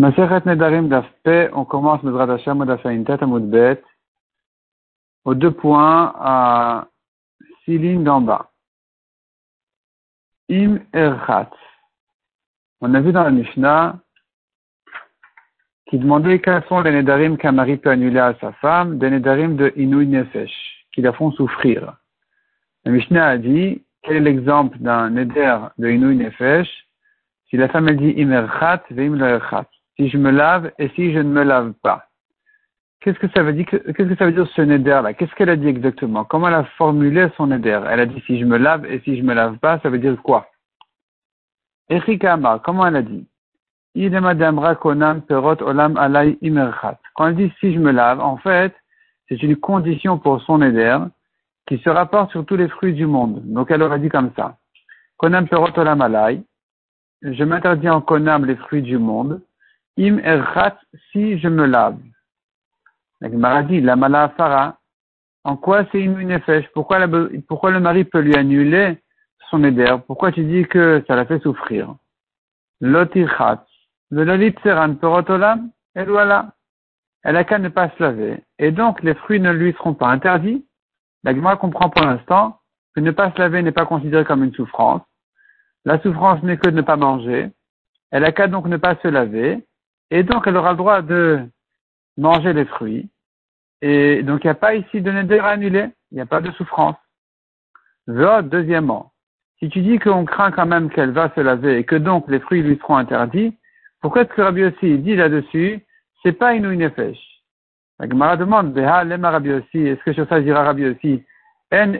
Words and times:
Maseret 0.00 0.46
Nedarim 0.46 0.88
d'Afpe, 0.88 1.50
on 1.52 1.66
commence 1.66 2.02
Mezrat 2.02 2.32
Hashem 2.32 3.04
Tête 3.04 3.22
à 3.22 3.26
Bet, 3.26 3.82
aux 5.26 5.34
deux 5.34 5.50
points 5.50 6.14
à 6.18 6.86
six 7.62 7.76
lignes 7.76 8.02
d'en 8.02 8.22
bas. 8.22 8.50
Im 10.50 10.78
Erchat. 10.94 11.50
On 12.80 12.94
a 12.94 13.00
vu 13.02 13.12
dans 13.12 13.24
la 13.24 13.30
Mishnah 13.30 13.98
qui 15.90 15.98
demandait 15.98 16.40
quels 16.40 16.64
sont 16.64 16.80
les 16.80 16.92
Nedarim 16.92 17.36
qu'un 17.36 17.52
mari 17.52 17.76
peut 17.76 17.90
annuler 17.90 18.20
à 18.20 18.34
sa 18.40 18.52
femme, 18.52 18.96
des 18.96 19.10
Nedarim 19.10 19.56
de 19.56 19.70
Inouï 19.76 20.06
Nefesh, 20.06 20.86
qui 20.94 21.02
la 21.02 21.12
font 21.12 21.30
souffrir. 21.32 21.98
La 22.86 22.92
Mishnah 22.92 23.26
a 23.26 23.36
dit, 23.36 23.84
quel 24.02 24.16
est 24.16 24.20
l'exemple 24.20 24.78
d'un 24.78 25.10
Neder 25.10 25.58
de 25.76 25.90
Inouï 25.90 26.16
Nefesh 26.16 26.86
si 27.50 27.56
la 27.56 27.68
femme 27.68 27.88
elle 27.88 27.96
dit 27.96 28.14
Im 28.16 28.30
Erchat, 28.30 28.84
Veim 28.90 29.20
Erchat 29.20 29.66
si 30.00 30.08
je 30.08 30.16
me 30.16 30.30
lave 30.30 30.72
et 30.78 30.88
si 30.96 31.12
je 31.12 31.18
ne 31.18 31.28
me 31.28 31.42
lave 31.42 31.74
pas. 31.82 32.06
Qu'est-ce 33.00 33.18
que 33.18 33.28
ça 33.34 33.42
veut 33.42 33.52
dire, 33.52 33.66
que 33.66 33.76
ce 33.78 34.62
neder 34.62 35.00
là? 35.02 35.12
Qu'est-ce 35.12 35.34
qu'elle 35.34 35.50
a 35.50 35.56
dit 35.56 35.68
exactement? 35.68 36.24
Comment 36.24 36.48
elle 36.48 36.54
a 36.54 36.64
formulé 36.78 37.28
son 37.36 37.48
neder? 37.48 37.80
Elle 37.90 38.00
a 38.00 38.06
dit 38.06 38.22
si 38.26 38.40
je 38.40 38.46
me 38.46 38.56
lave 38.56 38.86
et 38.86 39.00
si 39.00 39.18
je 39.18 39.22
me 39.22 39.34
lave 39.34 39.58
pas, 39.58 39.78
ça 39.80 39.90
veut 39.90 39.98
dire 39.98 40.16
quoi? 40.22 40.48
Erika 41.90 42.38
comment 42.64 42.86
elle 42.86 42.96
a 42.96 43.02
dit? 43.02 43.26
perot 43.94 45.56
olam 45.60 45.94
Quand 47.14 47.26
elle 47.26 47.36
dit 47.36 47.52
si 47.60 47.74
je 47.74 47.78
me 47.78 47.90
lave, 47.90 48.20
en 48.20 48.38
fait, 48.38 48.74
c'est 49.28 49.42
une 49.42 49.56
condition 49.56 50.18
pour 50.18 50.40
son 50.42 50.58
neder 50.58 50.98
qui 51.66 51.78
se 51.78 51.90
rapporte 51.90 52.30
sur 52.30 52.46
tous 52.46 52.56
les 52.56 52.68
fruits 52.68 52.94
du 52.94 53.04
monde. 53.04 53.42
Donc 53.44 53.70
elle 53.70 53.82
aurait 53.82 54.00
dit 54.00 54.08
comme 54.08 54.30
ça. 54.34 54.56
Konam 55.18 55.46
perot 55.46 55.76
olam 55.76 56.00
alay. 56.00 56.42
Je 57.20 57.44
m'interdis 57.44 57.90
en 57.90 58.00
konam 58.00 58.46
les 58.46 58.56
fruits 58.56 58.82
du 58.82 58.96
monde. 58.96 59.42
Im 60.00 60.18
erchat, 60.18 60.78
si 61.12 61.38
je 61.38 61.48
me 61.48 61.66
lave. 61.66 61.98
La 63.20 63.28
Gemara 63.28 63.62
dit, 63.64 63.82
la 63.82 63.96
malafara, 63.96 64.78
en 65.44 65.58
quoi 65.58 65.84
c'est 65.92 66.00
une 66.00 66.22
nefesh? 66.22 66.66
Pourquoi, 66.72 67.06
pourquoi 67.46 67.70
le 67.70 67.80
mari 67.80 68.04
peut 68.04 68.20
lui 68.20 68.34
annuler 68.34 68.96
son 69.50 69.62
éder? 69.62 69.94
Pourquoi 70.06 70.32
tu 70.32 70.42
dis 70.44 70.66
que 70.66 71.04
ça 71.06 71.16
la 71.16 71.26
fait 71.26 71.38
souffrir? 71.40 71.94
Lotirchat, 72.80 73.66
le 74.08 74.24
lolit 74.24 74.54
seran 74.62 74.94
perotolam, 74.94 75.70
et 75.94 76.04
voilà. 76.04 76.54
Elle 77.22 77.36
a 77.36 77.44
qu'à 77.44 77.58
ne 77.58 77.68
pas 77.68 77.90
se 77.90 78.02
laver. 78.02 78.42
Et 78.58 78.70
donc, 78.70 79.02
les 79.02 79.12
fruits 79.12 79.40
ne 79.40 79.52
lui 79.52 79.74
seront 79.74 79.92
pas 79.92 80.08
interdits. 80.08 80.64
La 81.24 81.34
Gemara 81.34 81.58
comprend 81.58 81.90
pour 81.90 82.06
l'instant 82.06 82.58
que 82.94 83.00
ne 83.00 83.10
pas 83.10 83.32
se 83.32 83.38
laver 83.38 83.60
n'est 83.60 83.70
pas 83.70 83.84
considéré 83.84 84.24
comme 84.24 84.44
une 84.44 84.54
souffrance. 84.54 85.02
La 85.84 86.00
souffrance 86.00 86.42
n'est 86.42 86.56
que 86.56 86.70
de 86.70 86.76
ne 86.76 86.80
pas 86.80 86.96
manger. 86.96 87.50
Elle 88.10 88.24
a 88.24 88.32
qu'à 88.32 88.48
donc 88.48 88.66
ne 88.66 88.78
pas 88.78 88.96
se 89.02 89.08
laver. 89.08 89.62
Et 90.10 90.22
donc, 90.22 90.46
elle 90.46 90.56
aura 90.56 90.72
le 90.72 90.76
droit 90.76 91.02
de 91.02 91.40
manger 92.16 92.52
les 92.52 92.64
fruits. 92.64 93.08
Et 93.82 94.22
donc, 94.22 94.44
il 94.44 94.48
n'y 94.48 94.52
a 94.52 94.54
pas 94.54 94.74
ici 94.74 95.00
de 95.00 95.10
neder 95.10 95.40
annulé. 95.40 95.88
Il 96.10 96.16
n'y 96.16 96.20
a 96.20 96.26
pas 96.26 96.40
de 96.40 96.50
souffrance. 96.52 96.96
deuxièmement, 98.06 99.12
si 99.58 99.68
tu 99.68 99.80
dis 99.82 99.98
qu'on 99.98 100.24
craint 100.24 100.50
quand 100.50 100.66
même 100.66 100.90
qu'elle 100.90 101.12
va 101.12 101.32
se 101.34 101.40
laver 101.40 101.78
et 101.78 101.84
que 101.84 101.96
donc 101.96 102.26
les 102.28 102.40
fruits 102.40 102.62
lui 102.62 102.78
seront 102.78 102.96
interdits, 102.96 103.56
pourquoi 104.00 104.22
est-ce 104.22 104.32
que 104.32 104.40
Rabbi 104.40 104.64
aussi 104.64 104.98
dit 104.98 105.14
là-dessus, 105.14 105.84
c'est 106.22 106.32
pas 106.32 106.54
une 106.54 106.72
nefesh? 106.74 107.18
La 107.98 108.08
Gemara 108.08 108.36
demande, 108.38 108.76
est-ce 108.76 110.02
que 110.02 110.12
sur 110.14 110.26
ça 110.28 110.40
dira 110.40 110.64
Rabbi 110.64 110.86
aussi, 110.86 111.22
en 111.72 111.92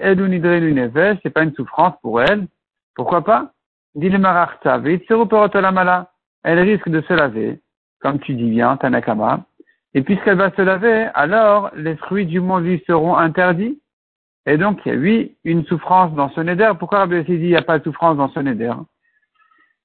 c'est 1.23 1.31
pas 1.31 1.43
une 1.43 1.55
souffrance 1.55 1.95
pour 2.01 2.23
elle? 2.23 2.49
Pourquoi 2.95 3.23
pas? 3.23 3.53
Dit 3.95 4.09
le 4.09 4.19
elle 6.43 6.59
risque 6.61 6.89
de 6.89 7.03
se 7.03 7.13
laver 7.13 7.61
comme 8.01 8.19
tu 8.19 8.35
dis 8.35 8.51
bien, 8.51 8.77
Tanakama. 8.77 9.45
Et 9.95 10.03
puisqu'elle 10.03 10.39
va 10.39 10.51
se 10.53 10.63
laver, 10.63 11.09
alors 11.15 11.71
les 11.75 11.97
fruits 11.97 12.27
du 12.27 12.41
monde 12.41 12.65
lui 12.65 12.83
seront 12.87 13.17
interdits. 13.17 13.81
Et 14.47 14.57
donc, 14.57 14.81
il 14.85 14.93
y 14.93 14.95
a, 14.95 14.99
oui, 14.99 15.37
une 15.45 15.65
souffrance 15.67 16.15
dans 16.15 16.31
ce 16.31 16.41
neder. 16.41 16.73
Pourquoi 16.79 17.01
Rabbi 17.01 17.23
dit 17.25 17.35
il 17.35 17.41
n'y 17.49 17.57
a 17.57 17.63
pas 17.63 17.79
de 17.79 17.85
souffrance 17.85 18.17
dans 18.17 18.31
ce 18.31 18.41
neder 18.41 18.73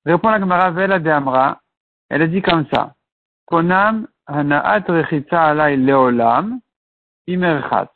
Répond 0.06 0.30
la 0.30 0.40
Gemara 0.40 0.72
Vela 0.72 1.00
de 1.00 1.10
Amra. 1.10 1.60
Elle 2.10 2.22
a 2.22 2.28
dit 2.28 2.42
comme 2.42 2.66
ça. 2.74 2.94
Konam 3.48 4.08
hanaat 4.28 4.84
rechitza 4.88 5.44
alay 5.44 5.76
leolam 5.76 6.60
imerchat. 7.28 7.90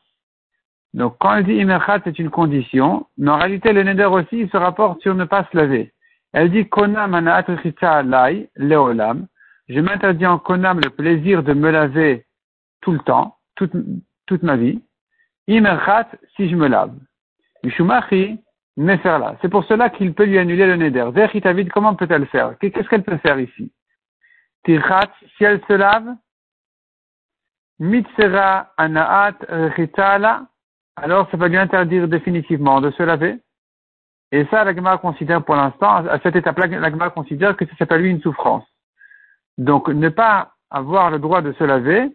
Donc, 0.94 1.18
quand 1.20 1.36
elle 1.36 1.46
dit 1.46 1.54
imerchat, 1.54 2.00
c'est 2.04 2.18
une 2.18 2.32
condition. 2.32 3.06
Mais 3.18 3.30
en 3.30 3.38
réalité, 3.38 3.72
le 3.72 3.84
neder 3.84 4.06
aussi, 4.06 4.40
il 4.40 4.50
se 4.50 4.58
rapporte 4.58 5.02
sur 5.02 5.14
ne 5.14 5.26
pas 5.26 5.48
se 5.52 5.56
laver. 5.56 5.94
Elle 6.34 6.52
dit 6.52 6.68
konam 6.68 7.14
hanaat 7.14 7.44
rechitza 7.44 7.98
alay 7.98 8.50
leolam 8.56 9.28
je 9.70 9.80
m'interdis 9.80 10.26
en 10.26 10.40
konam 10.40 10.80
le 10.80 10.90
plaisir 10.90 11.44
de 11.44 11.54
me 11.54 11.70
laver 11.70 12.26
tout 12.82 12.92
le 12.92 13.00
temps, 13.00 13.38
toute, 13.56 13.72
toute 14.26 14.44
ma 14.44 14.58
vie. 14.58 14.82
Imerchat, 15.48 16.08
si 16.36 16.50
je 16.50 16.56
me 16.56 16.68
lave. 16.68 16.96
Mishumachi, 17.64 18.40
là. 18.78 19.36
C'est 19.42 19.50
pour 19.50 19.64
cela 19.66 19.90
qu'il 19.90 20.14
peut 20.14 20.26
lui 20.26 20.40
annuler 20.40 20.66
le 20.66 20.76
neder. 20.76 21.10
David, 21.42 21.72
comment 21.72 21.96
peut-elle 21.96 22.26
faire? 22.28 22.58
Qu'est-ce 22.60 22.88
qu'elle 22.88 23.04
peut 23.04 23.18
faire 23.18 23.40
ici? 23.40 23.72
Tirchat, 24.64 25.12
si 25.38 25.44
elle 25.44 25.62
se 25.68 25.74
lave, 25.74 26.16
mitzera 27.80 28.72
anaat 28.78 29.38
ritala, 29.76 30.48
alors 30.96 31.30
ça 31.32 31.38
va 31.38 31.48
lui 31.48 31.58
interdire 31.58 32.08
définitivement 32.08 32.82
de 32.82 32.92
se 32.92 33.04
laver. 33.04 33.38
Et 34.32 34.46
ça, 34.46 34.64
la 34.64 34.76
Gemara 34.76 34.98
considère 35.00 35.44
pour 35.44 35.56
l'instant, 35.56 36.08
à 36.08 36.20
cette 36.20 36.36
étape-là, 36.36 36.68
la 36.68 36.92
Gemara 36.92 37.10
considère 37.10 37.56
que 37.58 37.66
ça 37.66 37.76
s'appelle 37.78 38.02
lui 38.02 38.12
une 38.12 38.22
souffrance. 38.22 38.69
Donc, 39.60 39.90
ne 39.90 40.08
pas 40.08 40.54
avoir 40.72 41.12
le 41.12 41.20
droit 41.20 41.42
de 41.42 41.52
se 41.52 41.64
laver 41.66 42.10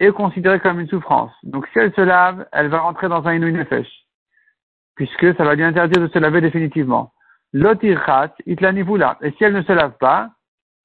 est 0.00 0.12
considéré 0.12 0.60
comme 0.60 0.80
une 0.80 0.88
souffrance. 0.88 1.30
Donc, 1.42 1.66
si 1.68 1.78
elle 1.78 1.92
se 1.92 2.00
lave, 2.00 2.46
elle 2.52 2.68
va 2.68 2.80
rentrer 2.80 3.08
dans 3.08 3.26
un 3.26 3.34
inouï 3.34 3.52
nefesh, 3.52 3.88
puisque 4.94 5.36
ça 5.36 5.44
va 5.44 5.54
lui 5.54 5.62
interdire 5.62 6.02
de 6.02 6.08
se 6.08 6.18
laver 6.18 6.40
définitivement. 6.40 7.12
L'otirchat, 7.52 8.34
itlanivula. 8.46 9.18
Et 9.20 9.30
si 9.32 9.44
elle 9.44 9.52
ne 9.52 9.62
se 9.62 9.72
lave 9.72 9.92
pas, 10.00 10.30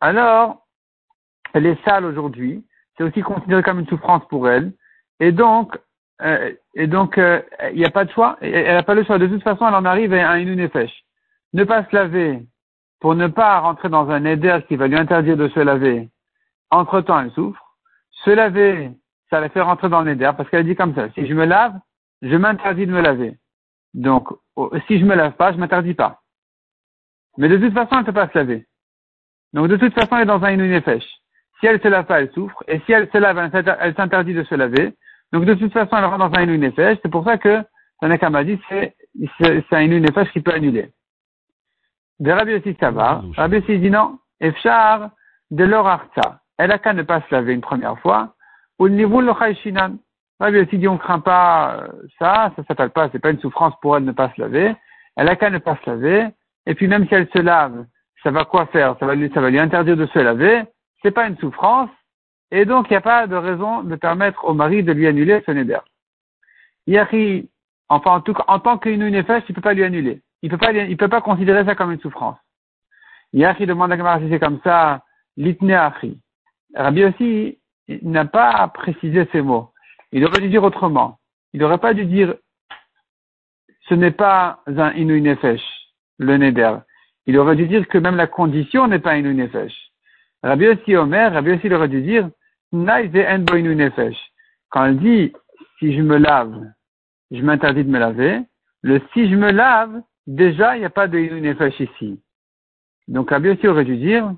alors, 0.02 0.68
elle 1.54 1.66
est 1.66 1.82
sale 1.86 2.04
aujourd'hui. 2.04 2.66
C'est 2.98 3.06
aussi 3.06 3.22
considéré 3.22 3.64
comme 3.64 3.80
une 3.80 3.88
souffrance 3.88 4.28
pour 4.28 4.50
elle. 4.50 4.74
Et 5.22 5.32
donc, 5.32 5.78
euh, 6.22 6.52
et 6.76 6.88
donc, 6.88 7.18
euh, 7.18 7.42
il 7.72 7.78
n'y 7.78 7.86
a 7.86 7.90
pas 7.90 8.04
de 8.04 8.12
choix. 8.12 8.38
Elle 8.42 8.76
n'a 8.76 8.84
pas 8.84 8.96
le 8.96 9.06
choix. 9.06 9.18
De 9.18 9.28
toute 9.28 9.44
façon, 9.44 9.66
elle 9.66 9.76
en 9.76 9.86
arrive 9.86 10.14
à 10.14 10.30
un 10.30 10.40
inouï 10.40 10.58
nefesh. 10.58 10.92
Ne 11.54 11.64
pas 11.64 11.86
se 11.86 11.96
laver 11.96 12.42
pour 13.02 13.16
ne 13.16 13.28
pas 13.28 13.60
rentrer 13.60 13.90
dans 13.90 14.10
un 14.10 14.24
éder 14.26 14.60
qui 14.68 14.76
va 14.76 14.88
lui 14.88 14.96
interdire 14.96 15.36
de 15.36 15.50
se 15.50 15.60
laver, 15.60 16.10
entre-temps, 16.70 17.20
elle 17.20 17.32
souffre. 17.32 17.62
Se 18.24 18.30
laver, 18.30 18.92
ça 19.30 19.40
la 19.40 19.50
fait 19.50 19.60
rentrer 19.60 19.90
dans 19.90 20.04
le 20.04 20.16
parce 20.16 20.50
qu'elle 20.50 20.66
dit 20.66 20.76
comme 20.76 20.94
ça, 20.94 21.10
si 21.14 21.26
je 21.26 21.34
me 21.34 21.46
lave, 21.46 21.74
je 22.22 22.36
m'interdis 22.36 22.86
de 22.86 22.92
me 22.92 23.02
laver. 23.02 23.38
Donc, 23.96 24.30
si 24.88 25.00
je 25.00 25.06
me 25.06 25.16
lave 25.16 25.34
pas, 25.34 25.52
je 25.52 25.58
m'interdis 25.58 25.96
pas. 25.96 26.20
Mais 27.38 27.50
de 27.50 27.58
toute 27.58 27.74
façon, 27.74 27.90
elle 27.94 28.02
ne 28.02 28.06
peut 28.06 28.14
pas 28.14 28.30
se 28.30 28.38
laver. 28.38 28.68
Donc, 29.54 29.68
de 29.68 29.78
toute 29.78 29.94
façon, 29.94 30.16
elle 30.18 30.24
est 30.24 30.26
dans 30.26 30.44
un 30.44 30.52
inunefesh. 30.52 31.04
Si 31.60 31.66
elle 31.66 31.82
se 31.82 31.88
lave 31.88 32.06
pas, 32.06 32.22
elle 32.22 32.32
souffre. 32.32 32.64
Et 32.68 32.80
si 32.86 32.92
elle 32.92 33.10
se 33.10 33.18
lave, 33.18 33.38
elle 33.38 33.96
s'interdit 33.96 34.34
de 34.34 34.44
se 34.44 34.56
laver. 34.56 34.94
Donc, 35.34 35.46
de 35.46 35.56
toute 35.56 35.74
façon, 35.74 35.98
elle 35.98 36.06
rentre 36.06 36.30
dans 36.30 36.38
un 36.38 36.44
inunefesh. 36.44 37.00
C'est 37.02 37.12
pour 37.12 37.26
ça 37.26 37.38
que 37.38 37.64
Tanaka 38.00 38.44
dit, 38.44 38.60
c'est, 38.70 38.96
c'est 39.40 39.74
un 39.74 39.82
inunefesh 39.82 40.32
qui 40.32 40.42
peut 40.42 40.54
annuler. 40.54 40.92
De 42.22 42.30
Rabbi 42.32 42.52
Yossi 42.52 42.78
Savar, 42.80 43.24
Rabbi 43.36 43.56
Yossi 43.56 43.80
dit 43.80 43.90
non, 43.90 44.20
Efchar 44.40 45.10
de 45.50 45.64
l'orarta. 45.64 46.42
Elle 46.60 46.72
a 46.72 46.78
qu'à 46.78 46.94
ne 46.94 47.02
pas 47.02 47.22
se 47.22 47.34
laver 47.34 47.52
une 47.52 47.62
première 47.62 47.98
fois, 47.98 48.36
ou 48.78 48.86
le 48.86 48.92
niveau 48.92 49.24
shinan. 49.64 49.98
Rabbi 50.40 50.58
Yossi 50.58 50.78
dit 50.78 50.88
on 50.88 51.00
craint 51.00 51.20
pas 51.20 51.78
euh, 51.78 51.88
ça, 52.20 52.52
ça 52.56 52.64
s'appelle 52.68 52.92
pas, 52.92 53.10
c'est 53.12 53.18
pas 53.18 53.32
une 53.32 53.40
souffrance 53.40 53.74
pour 53.82 53.98
elle 53.98 54.04
de 54.04 54.10
ne 54.10 54.12
pas 54.12 54.32
se 54.36 54.40
laver. 54.40 54.76
Elle 55.16 55.30
a 55.30 55.36
qu'à 55.36 55.50
ne 55.50 55.58
pas 55.58 55.76
se 55.84 55.90
laver, 55.90 56.28
et 56.68 56.76
puis 56.76 56.88
même 56.88 57.08
si 57.08 57.16
elle 57.16 57.28
se 57.34 57.40
lave, 57.40 57.86
ça 58.22 58.30
va 58.30 58.46
quoi 58.46 58.68
faire? 58.68 58.96
Ça 59.00 59.08
va 59.08 59.16
lui, 59.16 59.32
ça 59.34 59.42
va 59.42 59.50
lui 59.50 59.60
interdire 59.60 59.98
de 59.98 60.06
se 60.06 60.20
laver. 60.20 60.62
C'est 61.02 61.10
pas 61.10 61.26
une 61.26 61.38
souffrance, 61.38 61.90
et 62.52 62.66
donc 62.66 62.86
il 62.92 62.94
n'y 62.94 62.98
a 62.98 63.02
pas 63.02 63.26
de 63.26 63.36
raison 63.36 63.82
de 63.82 63.96
permettre 63.96 64.46
au 64.46 64.54
mari 64.54 64.84
de 64.84 64.92
lui 64.92 65.08
annuler 65.08 65.42
ce 65.48 65.50
neder. 65.50 65.80
Yari, 66.86 67.50
enfin 67.90 68.12
en 68.12 68.22
tout 68.22 68.36
cas, 68.36 68.44
en 68.48 68.60
tant 68.60 68.78
qu'une 68.78 69.10
nefesh, 69.10 69.44
il 69.50 69.56
peut 69.56 69.62
pas 69.62 69.74
lui 69.74 69.84
annuler 69.84 70.22
il 70.42 70.50
peut 70.50 70.58
pas, 70.58 70.72
il 70.72 70.98
peut 70.98 71.08
pas 71.08 71.22
considérer 71.22 71.66
ça 71.66 71.76
comme 71.76 71.92
une 71.92 72.00
souffrance. 72.00 72.38
Yachi 73.34 73.66
demande 73.66 73.92
à 73.92 73.98
Gemara 73.98 74.20
si 74.20 74.30
c'est 74.30 74.40
comme 74.40 74.60
ça, 74.64 75.04
l'itne. 75.38 75.92
Rabbi 76.76 77.04
aussi 77.04 77.60
n'a 78.02 78.26
pas 78.26 78.68
précisé 78.70 79.28
ces 79.32 79.42
mots. 79.42 79.72
Il 80.12 80.26
aurait 80.26 80.42
dû 80.42 80.50
dire 80.50 80.64
autrement. 80.64 81.20
Il 81.54 81.60
n'aurait 81.60 81.78
pas 81.78 81.94
dû 81.94 82.06
dire 82.06 82.36
ce 83.88 83.94
n'est 83.94 84.12
pas 84.12 84.62
un 84.68 84.92
inu 84.94 85.22
nefesh, 85.22 85.62
le 86.18 86.38
neder. 86.38 86.78
Il 87.26 87.38
aurait 87.38 87.56
dû 87.56 87.68
dire 87.68 87.88
que 87.88 87.98
même 87.98 88.16
la 88.16 88.28
condition 88.28 88.88
n'est 88.88 89.00
pas 89.00 89.18
inu 89.18 89.34
nefesh. 89.34 89.74
Rabbi 90.44 90.68
aussi 90.68 90.96
Omer, 90.96 91.34
Rabbi 91.34 91.52
aussi 91.52 91.68
il 91.68 91.74
aurait 91.74 91.90
dû 91.90 92.02
dire 92.02 92.30
inu 92.74 93.76
nefesh. 93.76 94.18
Quand 94.70 94.86
il 94.86 95.00
dit 95.00 95.34
si 95.80 95.94
je 95.94 96.02
me 96.02 96.18
lave, 96.18 96.72
je 97.32 97.42
m'interdis 97.42 97.84
de 97.84 97.90
me 97.90 98.00
laver, 98.00 98.40
le 98.82 99.02
si 99.14 99.30
je 99.30 99.36
me 99.36 99.52
lave, 99.52 100.02
déjà, 100.28 100.76
il 100.76 100.80
n'y 100.80 100.86
a 100.86 100.90
pas 100.90 101.08
de 101.08 101.18
Nefesh 101.18 101.80
ici. 101.80 102.22
Donc, 103.08 103.30
Rabbi 103.30 103.50
aussi 103.50 103.68
aurait 103.68 103.86
dû 103.86 103.98
dire 103.98 104.34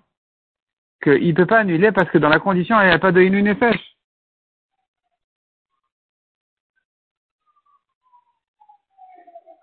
qu'il 1.01 1.27
ne 1.27 1.33
peut 1.33 1.45
pas 1.45 1.59
annuler 1.59 1.91
parce 1.91 2.09
que 2.09 2.17
dans 2.17 2.29
la 2.29 2.39
condition, 2.39 2.79
il 2.81 2.87
n'y 2.87 2.93
a 2.93 2.99
pas 2.99 3.11
de 3.11 3.21
Nefesh. 3.21 3.93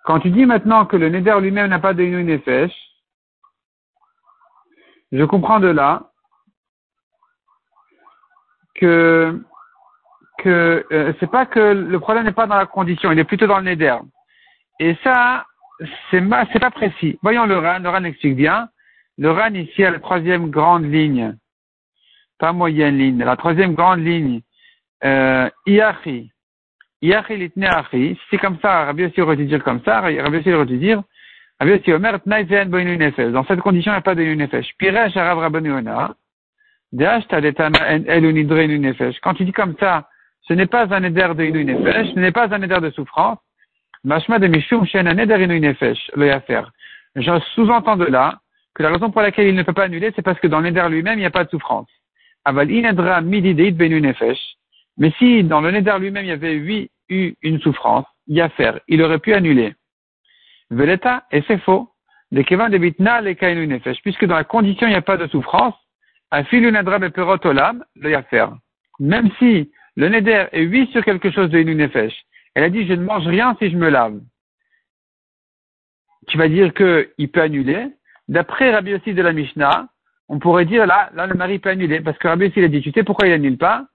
Quand 0.05 0.21
tu 0.21 0.31
dis 0.31 0.47
maintenant 0.47 0.87
que 0.87 0.97
le 0.97 1.09
Neder 1.09 1.41
lui-même 1.41 1.71
n'a 1.71 1.79
pas 1.79 1.95
de 1.95 2.03
Nefesh, 2.03 2.73
je 5.13 5.25
comprends 5.25 5.61
de 5.61 5.69
là 5.69 6.11
que 8.75 9.41
que 10.39 10.87
euh, 10.91 11.13
c'est 11.21 11.31
pas 11.31 11.45
que 11.45 11.61
le 11.61 12.01
problème 12.01 12.25
n'est 12.25 12.33
pas 12.33 12.47
dans 12.47 12.57
la 12.57 12.67
condition, 12.67 13.13
il 13.13 13.19
est 13.19 13.25
plutôt 13.25 13.47
dans 13.47 13.59
le 13.59 13.65
Neder. 13.65 13.99
Et 14.79 14.97
ça, 15.05 15.47
c'est 16.11 16.59
pas 16.61 16.71
précis. 16.71 17.19
Voyons 17.23 17.47
le 17.47 17.59
RAN, 17.59 17.79
le 17.81 17.89
RAN 17.89 18.05
explique 18.05 18.37
bien. 18.37 18.69
Le 19.19 19.31
RAN 19.31 19.55
ici 19.55 19.85
à 19.85 19.91
la 19.91 19.99
troisième 19.99 20.51
grande 20.51 20.85
ligne, 20.85 21.37
pas 22.39 22.53
moyenne 22.53 22.99
ligne, 22.99 23.19
la 23.19 23.37
troisième 23.37 23.75
grande 23.75 24.01
ligne, 24.01 24.41
euh, 25.05 25.49
Iachi. 25.67 26.31
Iachi 27.03 27.37
litne 27.37 27.65
achi. 27.65 28.19
C'est 28.31 28.39
comme 28.39 28.59
ça, 28.61 28.85
Rabbi 28.87 29.07
aussi 29.07 29.21
aurait 29.21 29.37
dû 29.37 29.47
dire 29.47 29.63
comme 29.65 29.81
ça, 29.85 30.01
Rabbi 30.01 30.37
aussi 30.37 30.53
aurait 30.53 30.67
dû 30.67 30.79
dire, 30.79 31.03
Rabbi 31.59 31.73
aussi 31.73 31.93
Omer, 31.93 32.21
tnaï 32.23 32.45
boinu 32.67 32.97
nefesh. 32.97 33.33
Dans 33.33 33.45
cette 33.45 33.61
condition, 33.61 33.93
il 33.93 33.95
n'y 33.95 33.99
a 33.99 34.03
pas 34.03 34.15
de 34.15 34.23
nefesh. 34.23 34.75
Piresh 34.79 35.17
arav 35.17 35.39
rabbanu 35.39 35.73
ona. 35.73 36.15
Quand 39.23 39.35
tu 39.35 39.45
dis 39.45 39.53
comme 39.53 39.77
ça, 39.79 40.09
ce 40.43 40.55
n'est 40.55 40.67
pas 40.67 40.93
un 40.93 41.05
éder 41.05 41.29
de 41.35 41.63
nefesh, 41.63 42.15
ce 42.15 42.19
n'est 42.19 42.33
pas 42.33 42.53
un 42.53 42.63
éder 42.63 42.81
de 42.81 42.91
souffrance. 42.91 43.39
Mashma 44.05 44.39
de 44.39 44.47
mishum 44.47 44.85
nefesh, 44.85 46.11
le 46.17 46.27
yafer. 46.27 46.63
Je 47.17 47.41
sous-entends 47.55 47.97
de 47.97 48.07
là 48.07 48.39
que 48.75 48.83
la 48.83 48.91
raison 48.91 49.11
pour 49.11 49.23
laquelle 49.23 49.49
il 49.49 49.55
ne 49.55 49.63
peut 49.63 49.73
pas 49.73 49.85
annuler, 49.85 50.13
c'est 50.15 50.23
parce 50.23 50.39
que 50.39 50.47
dans 50.47 50.61
l'éder 50.61 50.87
lui-même, 50.89 51.19
il 51.19 51.23
n'y 51.23 51.27
a 51.27 51.31
pas 51.31 51.45
de 51.45 51.51
souffrance. 51.51 51.89
Aval 52.45 52.71
inedra 52.71 53.21
midi 53.21 53.55
deit 53.55 53.73
benu 53.73 54.01
nefesh. 54.01 54.39
Mais 55.01 55.13
si 55.19 55.43
dans 55.43 55.61
le 55.61 55.71
Neder 55.71 55.97
lui-même 55.99 56.25
il 56.25 56.29
y 56.29 56.33
avait 56.33 56.55
eu, 56.55 56.89
une 57.43 57.61
souffrance, 57.61 58.07
yafer, 58.29 58.73
il 58.87 59.03
aurait 59.03 59.19
pu 59.19 59.33
annuler. 59.33 59.75
Veleta, 60.71 61.25
et 61.33 61.43
c'est 61.49 61.59
faux. 61.59 61.89
Kevin 62.47 62.69
de 62.69 62.79
Bitna. 62.79 63.21
Puisque 64.03 64.27
dans 64.27 64.37
la 64.37 64.45
condition 64.45 64.87
il 64.87 64.91
n'y 64.91 64.97
a 64.97 65.03
pas 65.03 65.17
de 65.17 65.27
souffrance, 65.27 65.75
un 66.31 66.45
fil 66.45 66.65
unadra 66.65 66.99
beperot 67.01 67.45
olam, 67.45 67.85
le 67.97 68.11
yafer. 68.11 68.47
Même 69.01 69.31
si 69.39 69.73
le 69.97 70.09
Neder 70.09 70.47
est 70.53 70.67
oui 70.67 70.89
sur 70.93 71.05
quelque 71.05 71.31
chose 71.31 71.51
de 71.51 71.59
inu 71.59 71.75
nefesh, 71.75 72.15
elle 72.55 72.65
a 72.65 72.71
dit 72.71 72.87
je 72.87 72.93
ne 72.95 73.05
mange 73.05 73.27
rien 73.27 73.57
si 73.59 73.71
je 73.71 73.77
me 73.77 73.89
lave. 73.89 74.21
Tu 76.29 76.39
vas 76.39 76.49
dire 76.49 76.73
qu'il 76.75 77.31
peut 77.31 77.43
annuler. 77.43 77.89
D'après 78.29 78.73
Rabbi 78.73 78.95
aussi 78.95 79.15
de 79.15 79.23
la 79.23 79.33
Mishnah, 79.33 79.89
on 80.29 80.39
pourrait 80.39 80.65
dire 80.65 80.87
là, 80.87 81.11
là 81.15 81.27
le 81.27 81.35
mari 81.35 81.59
peut 81.59 81.71
annuler 81.71 82.01
parce 82.01 82.19
que 82.19 82.29
Rabbi 82.29 82.47
aussi 82.47 82.63
a 82.63 82.69
dit 82.69 82.83
tu 82.83 82.93
sais 82.93 83.05
pourquoi 83.05 83.29
il 83.29 83.33
annule 83.33 83.59
pas? 83.59 83.87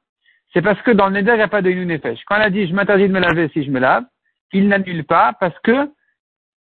C'est 0.53 0.61
parce 0.61 0.81
que 0.81 0.91
dans 0.91 1.07
le 1.07 1.13
Neder 1.13 1.33
il 1.33 1.37
n'y 1.37 1.41
a 1.41 1.47
pas 1.47 1.61
de 1.61 1.69
nefesh. 1.69 2.23
Quand 2.25 2.35
elle 2.35 2.41
a 2.43 2.49
dit 2.49 2.67
je 2.67 2.73
m'interdis 2.73 3.07
de 3.07 3.13
me 3.13 3.19
laver 3.19 3.49
si 3.49 3.63
je 3.63 3.71
me 3.71 3.79
lave, 3.79 4.05
il 4.53 4.67
n'annule 4.67 5.03
pas 5.03 5.33
parce 5.39 5.57
que 5.59 5.89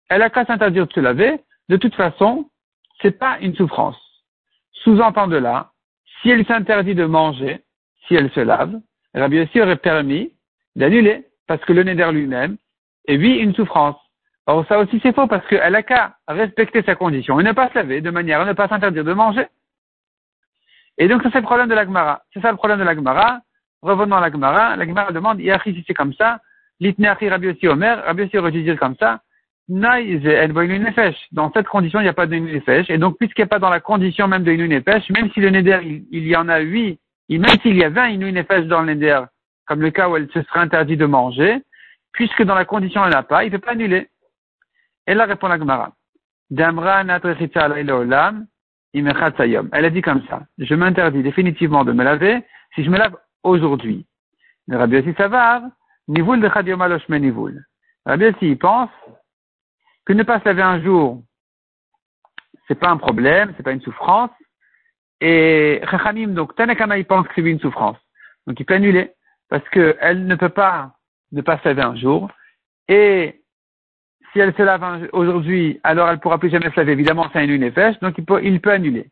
elle 0.09 0.23
a 0.23 0.31
qu'à 0.31 0.45
s'interdire 0.45 0.87
de 0.87 0.93
se 0.93 1.01
laver. 1.01 1.41
De 1.69 1.77
toute 1.77 1.95
façon, 1.95 2.51
c'est 3.01 3.19
pas 3.19 3.39
une 3.41 3.55
souffrance. 3.55 3.99
Sous-entend 4.83 5.29
de 5.29 5.37
là, 5.37 5.71
si 6.21 6.31
elle 6.31 6.47
s'interdit 6.47 6.95
de 6.95 7.05
manger, 7.05 7.63
si 8.07 8.15
elle 8.15 8.31
se 8.33 8.41
lave, 8.41 8.81
Rabbi 9.15 9.41
aussi 9.41 9.61
aurait 9.61 9.77
permis 9.77 10.33
d'annuler, 10.77 11.25
parce 11.47 11.65
que 11.65 11.73
le 11.73 11.83
Neder 11.83 12.11
lui-même 12.13 12.57
est 13.07 13.17
oui 13.17 13.39
une 13.39 13.55
souffrance. 13.55 13.97
Or 14.47 14.67
ça 14.69 14.79
aussi 14.79 15.01
c'est 15.03 15.15
faux, 15.15 15.27
parce 15.27 15.47
qu'elle 15.47 15.75
a 15.75 15.83
qu'à 15.83 16.17
respecter 16.29 16.83
sa 16.83 16.95
condition 16.95 17.41
et 17.41 17.43
ne 17.43 17.53
pas 17.53 17.71
se 17.71 17.75
laver, 17.75 18.01
de 18.01 18.11
manière 18.11 18.43
à 18.43 18.45
ne 18.45 18.53
pas 18.53 18.69
s'interdire 18.69 19.05
de 19.05 19.13
manger. 19.13 19.47
Et 20.99 21.09
donc 21.09 21.23
ça 21.23 21.31
c'est 21.33 21.41
le 21.41 21.45
problème 21.45 21.69
de 21.69 21.75
l'Agmara. 21.75 22.23
C'est 22.33 22.41
ça 22.41 22.51
le 22.51 22.57
problème 22.57 22.79
de 22.79 22.85
l'Agmara. 22.85 23.41
Revenons 23.83 24.17
à 24.17 24.21
l'Agmara. 24.21 24.77
L'Agmara 24.77 25.13
demande, 25.13 25.41
Yachi 25.41 25.75
si 25.75 25.85
c'est 25.87 25.95
comme 25.95 26.15
ça, 26.15 26.41
l'Itneachi 26.81 27.29
Rabbi 27.29 27.49
aussi 27.49 27.69
Omer, 27.69 28.03
Rabbi 28.05 28.23
aussi 28.23 28.39
aurait 28.39 28.53
dire 28.53 28.79
comme 28.79 28.97
ça, 28.97 29.21
dans 29.69 31.53
cette 31.55 31.67
condition, 31.69 32.01
il 32.01 32.03
n'y 32.03 32.09
a 32.09 32.13
pas 32.13 32.27
de 32.27 32.37
nefesh. 32.37 32.91
Et 32.91 32.99
donc, 32.99 33.17
puisqu'il 33.19 33.43
n'y 33.43 33.47
a 33.47 33.49
pas 33.49 33.59
dans 33.59 33.71
la 33.71 33.81
condition 33.81 34.29
même 34.29 34.45
de 34.45 34.53
nefesh, 34.53 35.09
même 35.11 35.31
si 35.33 35.41
le 35.41 35.51
neder, 35.51 35.79
il, 36.11 36.27
y 36.27 36.37
en 36.37 36.49
a 36.49 36.59
huit, 36.59 37.01
même 37.31 37.59
s'il 37.63 37.77
y 37.77 37.85
a 37.85 37.89
vingt 37.89 38.17
nefesh 38.17 38.67
dans 38.67 38.83
le 38.83 38.95
neder, 38.95 39.23
comme 39.67 39.81
le 39.81 39.91
cas 39.91 40.09
où 40.09 40.17
elle 40.17 40.31
se 40.31 40.43
serait 40.43 40.61
interdit 40.61 40.97
de 40.97 41.07
manger, 41.07 41.63
puisque 42.13 42.43
dans 42.43 42.55
la 42.55 42.65
condition 42.65 43.05
elle 43.05 43.13
n'a 43.13 43.23
pas, 43.23 43.45
il 43.45 43.53
ne 43.53 43.57
peut 43.57 43.65
pas 43.65 43.73
annuler. 43.73 44.09
Et 45.07 45.15
là 45.15 45.25
répond 45.27 45.49
la 45.49 45.59
Gemara. 45.59 45.93
Elle 46.51 46.65
a 49.85 49.91
dit 49.91 50.03
comme 50.03 50.23
ça. 50.29 50.43
Je 50.59 50.75
m'interdis 50.75 51.23
définitivement 51.23 51.85
de 51.85 51.93
me 51.93 52.05
laver 52.05 52.45
si 52.75 52.85
je 52.85 52.91
me 52.91 52.99
lave 52.99 53.17
aujourd'hui. 53.43 54.07
Rabbi 54.71 54.99
aussi 54.99 55.15
Savar, 55.15 55.63
nivoul 56.09 56.41
de 56.41 56.49
chadioma 56.49 56.89
loshme 56.89 57.17
nivoul. 57.19 57.65
Rabbi 58.07 58.33
il 58.43 58.59
pense 58.59 58.91
que 60.05 60.13
ne 60.13 60.23
pas 60.23 60.41
se 60.41 60.45
laver 60.45 60.63
un 60.63 60.83
jour, 60.83 61.23
c'est 62.69 62.79
pas 62.79 62.89
un 62.89 62.97
problème, 62.97 63.53
c'est 63.57 63.63
pas 63.63 63.73
une 63.73 63.81
souffrance. 63.81 64.31
Et 65.21 65.81
Chachamim, 65.91 66.29
donc 66.29 66.55
Tanakama, 66.55 66.99
il 66.99 67.05
pense 67.05 67.27
que 67.27 67.33
c'est 67.35 67.43
une 67.43 67.61
souffrance. 67.61 67.99
Donc 68.47 68.59
il 68.61 68.67
peut 68.67 68.75
annuler, 68.75 69.13
parce 69.49 69.69
qu'elle 69.71 70.27
ne 70.27 70.35
peut 70.35 70.49
pas 70.49 70.95
ne 71.33 71.43
pas 71.43 71.59
se 71.59 71.69
laver 71.69 71.83
un 71.83 71.97
jour. 71.97 72.31
Et 72.89 73.43
si 74.33 74.41
elle 74.41 74.55
se 74.55 74.63
lave 74.63 75.09
aujourd'hui, 75.13 75.81
alors 75.83 76.09
elle 76.09 76.19
pourra 76.19 76.39
plus 76.39 76.51
jamais 76.51 76.71
se 76.71 76.77
laver. 76.77 76.93
Évidemment, 76.93 77.29
c'est 77.33 77.45
une 77.45 77.61
nefesh, 77.61 77.99
donc 78.01 78.15
il 78.19 78.25
peut, 78.25 78.41
il 78.43 78.61
peut 78.61 78.73
annuler. 78.73 79.11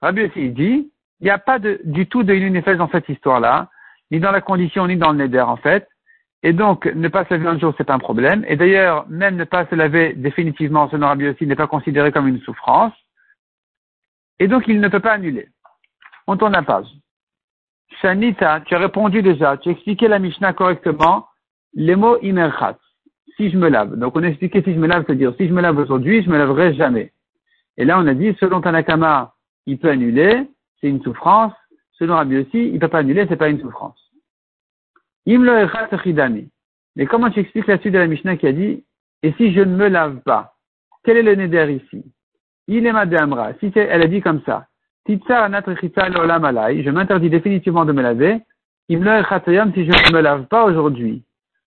Rabbi 0.00 0.22
aussi, 0.22 0.50
dit, 0.50 0.90
il 1.20 1.24
n'y 1.24 1.30
a 1.30 1.38
pas 1.38 1.58
de, 1.58 1.80
du 1.84 2.06
tout 2.06 2.22
de 2.22 2.34
une 2.34 2.52
nefesh 2.52 2.76
dans 2.76 2.90
cette 2.90 3.08
histoire-là, 3.08 3.70
ni 4.10 4.20
dans 4.20 4.32
la 4.32 4.40
condition, 4.40 4.86
ni 4.86 4.96
dans 4.96 5.12
le 5.12 5.18
neder, 5.18 5.40
en 5.40 5.56
fait. 5.56 5.88
Et 6.42 6.52
donc, 6.52 6.86
ne 6.86 7.08
pas 7.08 7.24
se 7.24 7.30
laver 7.34 7.46
un 7.46 7.58
jour, 7.58 7.72
c'est 7.78 7.88
un 7.88 7.98
problème. 7.98 8.44
Et 8.48 8.56
d'ailleurs, 8.56 9.06
même 9.08 9.36
ne 9.36 9.44
pas 9.44 9.66
se 9.66 9.74
laver 9.74 10.12
définitivement, 10.12 10.90
selon 10.90 11.06
Rabbi 11.06 11.28
aussi, 11.28 11.46
n'est 11.46 11.56
pas 11.56 11.66
considéré 11.66 12.12
comme 12.12 12.28
une 12.28 12.40
souffrance. 12.40 12.92
Et 14.38 14.48
donc, 14.48 14.64
il 14.68 14.80
ne 14.80 14.88
peut 14.88 15.00
pas 15.00 15.12
annuler. 15.12 15.48
On 16.26 16.36
tourne 16.36 16.52
la 16.52 16.62
page. 16.62 16.86
Shanita, 18.00 18.60
tu 18.62 18.74
as 18.74 18.78
répondu 18.78 19.22
déjà, 19.22 19.56
tu 19.56 19.68
as 19.68 19.72
expliqué 19.72 20.08
la 20.08 20.18
Mishnah 20.18 20.52
correctement, 20.52 21.26
les 21.74 21.96
mots 21.96 22.18
imerchat. 22.22 22.78
Si 23.36 23.50
je 23.50 23.56
me 23.56 23.68
lave. 23.68 23.96
Donc, 23.96 24.16
on 24.16 24.22
a 24.22 24.28
expliqué 24.28 24.62
si 24.62 24.74
je 24.74 24.78
me 24.78 24.86
lave, 24.86 25.04
c'est-à-dire 25.06 25.34
si 25.36 25.48
je 25.48 25.52
me 25.52 25.60
lave 25.60 25.78
aujourd'hui, 25.78 26.22
je 26.22 26.30
me 26.30 26.38
laverai 26.38 26.74
jamais. 26.74 27.12
Et 27.76 27.84
là, 27.84 27.98
on 27.98 28.06
a 28.06 28.14
dit, 28.14 28.36
selon 28.38 28.60
Tanakama, 28.60 29.34
il 29.66 29.78
peut 29.78 29.90
annuler, 29.90 30.48
c'est 30.80 30.88
une 30.88 31.02
souffrance. 31.02 31.52
Selon 31.92 32.14
Rabbi 32.14 32.38
aussi, 32.38 32.68
il 32.68 32.74
ne 32.74 32.78
peut 32.78 32.88
pas 32.88 32.98
annuler, 32.98 33.26
c'est 33.28 33.36
pas 33.36 33.48
une 33.48 33.60
souffrance. 33.60 34.00
Mais 35.26 37.06
comment 37.06 37.30
tu 37.30 37.40
expliques 37.40 37.66
la 37.66 37.78
suite 37.78 37.94
de 37.94 37.98
la 37.98 38.06
Mishnah 38.06 38.36
qui 38.36 38.46
a 38.46 38.52
dit, 38.52 38.84
et 39.22 39.32
si 39.32 39.52
je 39.52 39.60
ne 39.60 39.74
me 39.76 39.88
lave 39.88 40.20
pas, 40.20 40.54
quel 41.02 41.16
est 41.16 41.22
le 41.22 41.34
neder 41.34 41.80
ici? 41.82 42.04
Il 42.66 42.86
est 42.86 43.16
Amra. 43.16 43.52
Si 43.60 43.72
elle 43.74 44.02
a 44.02 44.06
dit 44.06 44.20
comme 44.20 44.42
ça, 44.42 44.66
je 45.06 46.90
m'interdis 46.90 47.30
définitivement 47.30 47.84
de 47.84 47.92
me 47.92 48.02
laver, 48.02 48.40
si 48.88 48.94
je 48.94 48.98
ne 48.98 50.12
me 50.14 50.20
lave 50.20 50.44
pas 50.46 50.64
aujourd'hui. 50.64 51.22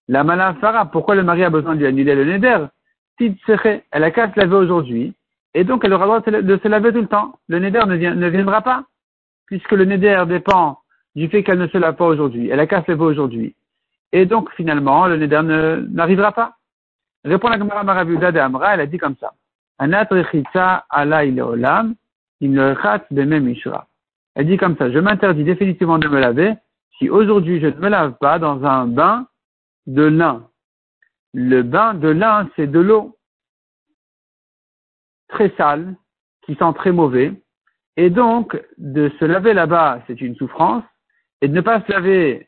La 0.07 0.23
malafara, 0.23 0.85
pourquoi 0.85 1.15
le 1.15 1.23
mari 1.23 1.43
a 1.43 1.49
besoin 1.49 1.75
de 1.75 1.79
lui 1.79 1.87
annuler 1.87 2.15
le 2.15 2.25
neder? 2.25 2.65
Elle 3.19 4.03
a 4.03 4.11
qu'à 4.11 4.31
se 4.31 4.39
laver 4.39 4.55
aujourd'hui, 4.55 5.13
et 5.53 5.63
donc 5.63 5.83
elle 5.83 5.93
aura 5.93 6.05
le 6.05 6.21
droit 6.21 6.41
de 6.41 6.59
se 6.61 6.67
laver 6.67 6.93
tout 6.93 7.01
le 7.01 7.07
temps. 7.07 7.39
Le 7.47 7.59
neder 7.59 7.85
ne, 7.85 8.27
viendra 8.29 8.61
pas, 8.61 8.83
puisque 9.47 9.71
le 9.71 9.85
neder 9.85 10.23
dépend 10.27 10.79
du 11.15 11.27
fait 11.29 11.43
qu'elle 11.43 11.59
ne 11.59 11.67
se 11.67 11.77
lave 11.77 11.95
pas 11.95 12.05
aujourd'hui. 12.05 12.49
Elle 12.49 12.59
a 12.59 12.67
qu'à 12.67 12.83
se 12.83 12.91
laver 12.91 13.03
aujourd'hui. 13.03 13.55
Et 14.11 14.25
donc, 14.25 14.51
finalement, 14.53 15.07
le 15.07 15.17
Neder 15.17 15.41
n'arrivera 15.89 16.31
pas. 16.31 16.53
Répond 17.25 17.49
la 17.49 17.57
Gemara 17.57 17.83
Maraviuda 17.83 18.31
de 18.31 18.39
Amra, 18.39 18.73
elle 18.73 18.81
a 18.81 18.85
dit 18.85 18.97
comme 18.97 19.15
ça. 19.19 19.33
Anat 19.79 20.07
ala 20.89 21.25
olam, 21.45 21.95
Elle 24.35 24.47
dit 24.47 24.57
comme 24.57 24.77
ça, 24.77 24.91
je 24.91 24.99
m'interdis 24.99 25.43
définitivement 25.43 25.97
de 25.97 26.07
me 26.07 26.19
laver 26.19 26.53
si 26.97 27.09
aujourd'hui 27.09 27.59
je 27.59 27.67
ne 27.67 27.75
me 27.75 27.89
lave 27.89 28.13
pas 28.19 28.39
dans 28.39 28.63
un 28.63 28.87
bain 28.87 29.27
de 29.85 30.03
lin. 30.03 30.47
Le 31.33 31.61
bain 31.61 31.93
de 31.93 32.07
lin, 32.07 32.49
c'est 32.55 32.67
de 32.67 32.79
l'eau 32.79 33.17
très 35.27 35.53
sale, 35.57 35.95
qui 36.43 36.55
sent 36.55 36.73
très 36.75 36.91
mauvais. 36.91 37.33
Et 37.97 38.09
donc, 38.09 38.59
de 38.77 39.11
se 39.19 39.25
laver 39.25 39.53
là-bas, 39.53 40.01
c'est 40.07 40.21
une 40.21 40.35
souffrance 40.35 40.83
et 41.41 41.47
de 41.47 41.53
ne 41.53 41.61
pas 41.61 41.81
se 41.81 41.91
laver, 41.91 42.47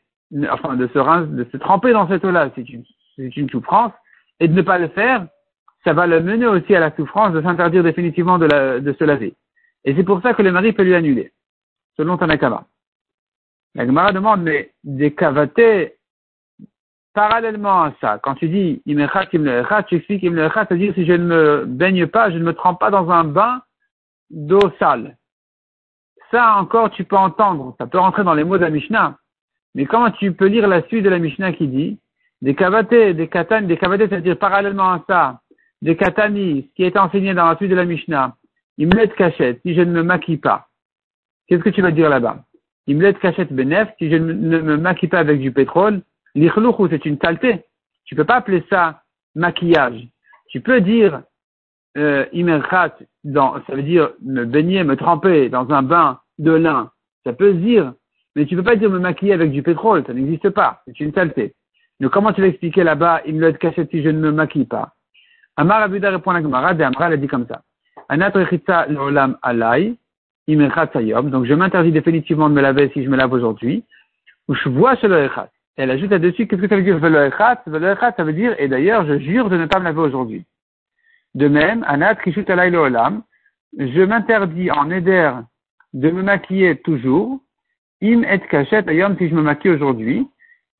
enfin 0.50 0.76
de 0.76 0.86
se, 0.88 1.24
de 1.26 1.44
se 1.50 1.56
tremper 1.56 1.92
dans 1.92 2.08
cette 2.08 2.24
eau-là, 2.24 2.50
c'est 2.54 2.68
une, 2.68 3.50
souffrance, 3.50 3.92
et 4.40 4.48
de 4.48 4.54
ne 4.54 4.62
pas 4.62 4.78
le 4.78 4.88
faire, 4.88 5.26
ça 5.84 5.92
va 5.92 6.06
le 6.06 6.20
mener 6.20 6.46
aussi 6.46 6.74
à 6.74 6.80
la 6.80 6.94
souffrance 6.96 7.32
de 7.32 7.42
s'interdire 7.42 7.82
définitivement 7.82 8.38
de, 8.38 8.78
de 8.78 8.92
se 8.92 9.04
laver. 9.04 9.34
Et 9.84 9.94
c'est 9.94 10.04
pour 10.04 10.20
ça 10.22 10.34
que 10.34 10.42
le 10.42 10.52
mari 10.52 10.72
peut 10.72 10.82
lui 10.82 10.94
annuler, 10.94 11.32
selon 11.96 12.16
Tanakama. 12.16 12.66
La 13.74 13.86
Gemara 13.86 14.12
demande, 14.12 14.42
mais 14.42 14.72
des 14.82 15.14
cavatés, 15.14 15.96
parallèlement 17.14 17.84
à 17.84 17.94
ça, 18.00 18.18
quand 18.22 18.34
tu 18.34 18.48
dis 18.48 18.82
imechat, 18.86 19.26
imlechat, 19.32 19.84
tu 19.84 19.96
expliques 19.96 20.24
imlechat, 20.24 20.66
c'est-à-dire 20.66 20.94
si 20.94 21.06
je 21.06 21.12
ne 21.12 21.24
me 21.24 21.64
baigne 21.66 22.06
pas, 22.06 22.30
je 22.30 22.38
ne 22.38 22.44
me 22.44 22.52
trempe 22.52 22.80
pas 22.80 22.90
dans 22.90 23.08
un 23.10 23.24
bain 23.24 23.62
d'eau 24.30 24.72
sale. 24.78 25.16
Ça 26.30 26.56
encore, 26.56 26.90
tu 26.90 27.04
peux 27.04 27.16
entendre, 27.16 27.74
ça 27.78 27.86
peut 27.86 27.98
rentrer 27.98 28.24
dans 28.24 28.34
les 28.34 28.44
mots 28.44 28.58
de 28.58 28.64
la 28.64 28.70
Mishnah. 28.70 29.16
Mais 29.74 29.86
comment 29.86 30.10
tu 30.10 30.32
peux 30.32 30.46
lire 30.46 30.68
la 30.68 30.82
suite 30.88 31.04
de 31.04 31.08
la 31.08 31.18
Mishnah 31.18 31.52
qui 31.52 31.66
dit 31.68 31.98
des 32.42 32.54
kavatés, 32.54 33.14
des 33.14 33.28
katanis, 33.28 33.66
des 33.66 33.76
kavatés, 33.76 34.08
c'est-à-dire 34.08 34.38
parallèlement 34.38 34.92
à 34.92 35.04
ça, 35.08 35.40
des 35.82 35.96
katanis, 35.96 36.68
ce 36.68 36.74
qui 36.74 36.84
est 36.84 36.96
enseigné 36.96 37.34
dans 37.34 37.46
la 37.46 37.56
suite 37.56 37.70
de 37.70 37.76
la 37.76 37.84
Mishnah, 37.84 38.36
imlet 38.80 39.08
cachette, 39.16 39.60
si 39.62 39.74
je 39.74 39.82
ne 39.82 39.92
me 39.92 40.02
maquille 40.02 40.38
pas. 40.38 40.68
Qu'est-ce 41.46 41.62
que 41.62 41.70
tu 41.70 41.82
vas 41.82 41.90
dire 41.90 42.08
là-bas? 42.08 42.44
Imlet 42.88 43.14
cachette 43.14 43.52
benef, 43.52 43.88
si 43.98 44.10
je 44.10 44.16
ne 44.16 44.60
me 44.60 44.76
maquille 44.76 45.08
pas 45.08 45.18
avec 45.18 45.40
du 45.40 45.52
pétrole, 45.52 46.02
l'ichlouchou, 46.34 46.88
c'est 46.88 47.04
une 47.04 47.18
saleté. 47.18 47.64
Tu 48.04 48.14
peux 48.14 48.24
pas 48.24 48.36
appeler 48.36 48.64
ça 48.70 49.02
maquillage. 49.34 50.08
Tu 50.48 50.60
peux 50.60 50.80
dire 50.80 51.22
euh, 51.96 52.24
dans, 53.24 53.54
ça 53.66 53.74
veut 53.74 53.82
dire 53.82 54.10
me 54.22 54.44
baigner, 54.44 54.82
me 54.84 54.96
tremper 54.96 55.48
dans 55.48 55.70
un 55.70 55.82
bain 55.82 56.20
de 56.38 56.52
lin. 56.52 56.90
Ça 57.24 57.32
peut 57.32 57.52
se 57.52 57.58
dire, 57.58 57.92
mais 58.34 58.46
tu 58.46 58.56
peux 58.56 58.62
pas 58.62 58.76
dire 58.76 58.90
me 58.90 58.98
maquiller 58.98 59.34
avec 59.34 59.50
du 59.50 59.62
pétrole, 59.62 60.04
ça 60.06 60.14
n'existe 60.14 60.50
pas. 60.50 60.82
C'est 60.86 61.00
une 61.00 61.12
saleté. 61.12 61.54
Donc 62.00 62.12
comment 62.12 62.32
tu 62.32 62.40
vas 62.40 62.46
expliquer 62.46 62.82
là-bas, 62.82 63.22
il 63.26 63.34
me 63.34 63.42
l'a 63.42 63.52
caché 63.52 63.86
si 63.90 64.02
je 64.02 64.08
ne 64.08 64.18
me 64.18 64.32
maquille 64.32 64.64
pas? 64.64 64.94
Amar 65.56 65.82
Abuda 65.82 66.10
répond 66.10 66.30
à 66.30 66.40
Gemara, 66.40 66.72
et 66.72 66.82
Amra 66.82 67.08
elle 67.08 67.12
a 67.14 67.16
dit 67.18 67.26
comme 67.26 67.46
ça. 67.46 67.62
L'olam 68.88 69.36
alay, 69.42 69.94
donc 70.48 71.44
je 71.46 71.54
m'interdis 71.54 71.92
définitivement 71.92 72.48
de 72.48 72.54
me 72.54 72.60
laver 72.60 72.90
si 72.92 73.04
je 73.04 73.08
me 73.08 73.16
lave 73.16 73.32
aujourd'hui. 73.32 73.84
Ou 74.48 74.54
je 74.54 74.68
vois 74.68 74.96
chez 74.96 75.06
le 75.06 75.28
Elle 75.76 75.90
ajoute 75.90 76.10
là-dessus, 76.10 76.46
qu'est-ce 76.46 76.60
que 76.60 76.68
ça 76.68 76.76
veut 76.76 76.82
dire 76.82 76.98
le 76.98 77.30
ça 77.36 78.24
veut 78.24 78.32
dire, 78.32 78.54
et 78.58 78.68
d'ailleurs, 78.68 79.06
je 79.06 79.18
jure 79.18 79.48
de 79.48 79.56
ne 79.56 79.66
pas 79.66 79.78
me 79.78 79.84
laver 79.84 80.00
aujourd'hui. 80.00 80.44
De 81.34 81.46
même, 81.46 81.84
Anat 81.86 82.16
Kishut 82.16 82.50
alay 82.50 82.70
l'olam, 82.70 83.22
je 83.78 84.02
m'interdis 84.02 84.70
en 84.70 84.90
éder 84.90 85.30
de 85.92 86.10
me 86.10 86.22
maquiller 86.22 86.76
toujours, 86.76 87.40
im 88.02 88.22
et 88.22 88.40
cachette, 88.40 88.88
ayom 88.88 89.16
si 89.18 89.28
je 89.28 89.34
me 89.34 89.42
maquille 89.42 89.72
aujourd'hui, 89.72 90.26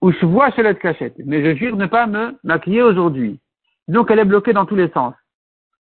ou 0.01 0.13
je 0.13 0.27
vois 0.27 0.51
chez 0.51 0.75
cachette, 0.77 1.15
mais 1.25 1.45
je 1.45 1.57
jure 1.57 1.77
ne 1.77 1.87
pas 1.87 2.07
me 2.07 2.37
maquiller 2.43 2.83
aujourd'hui. 2.83 3.39
Donc 3.89 4.11
elle 4.11 4.21
est 4.21 4.25
bloquée 4.25 4.53
dans 4.53 4.67
tous 4.67 4.77
les 4.77 4.89
sens. 4.89 5.15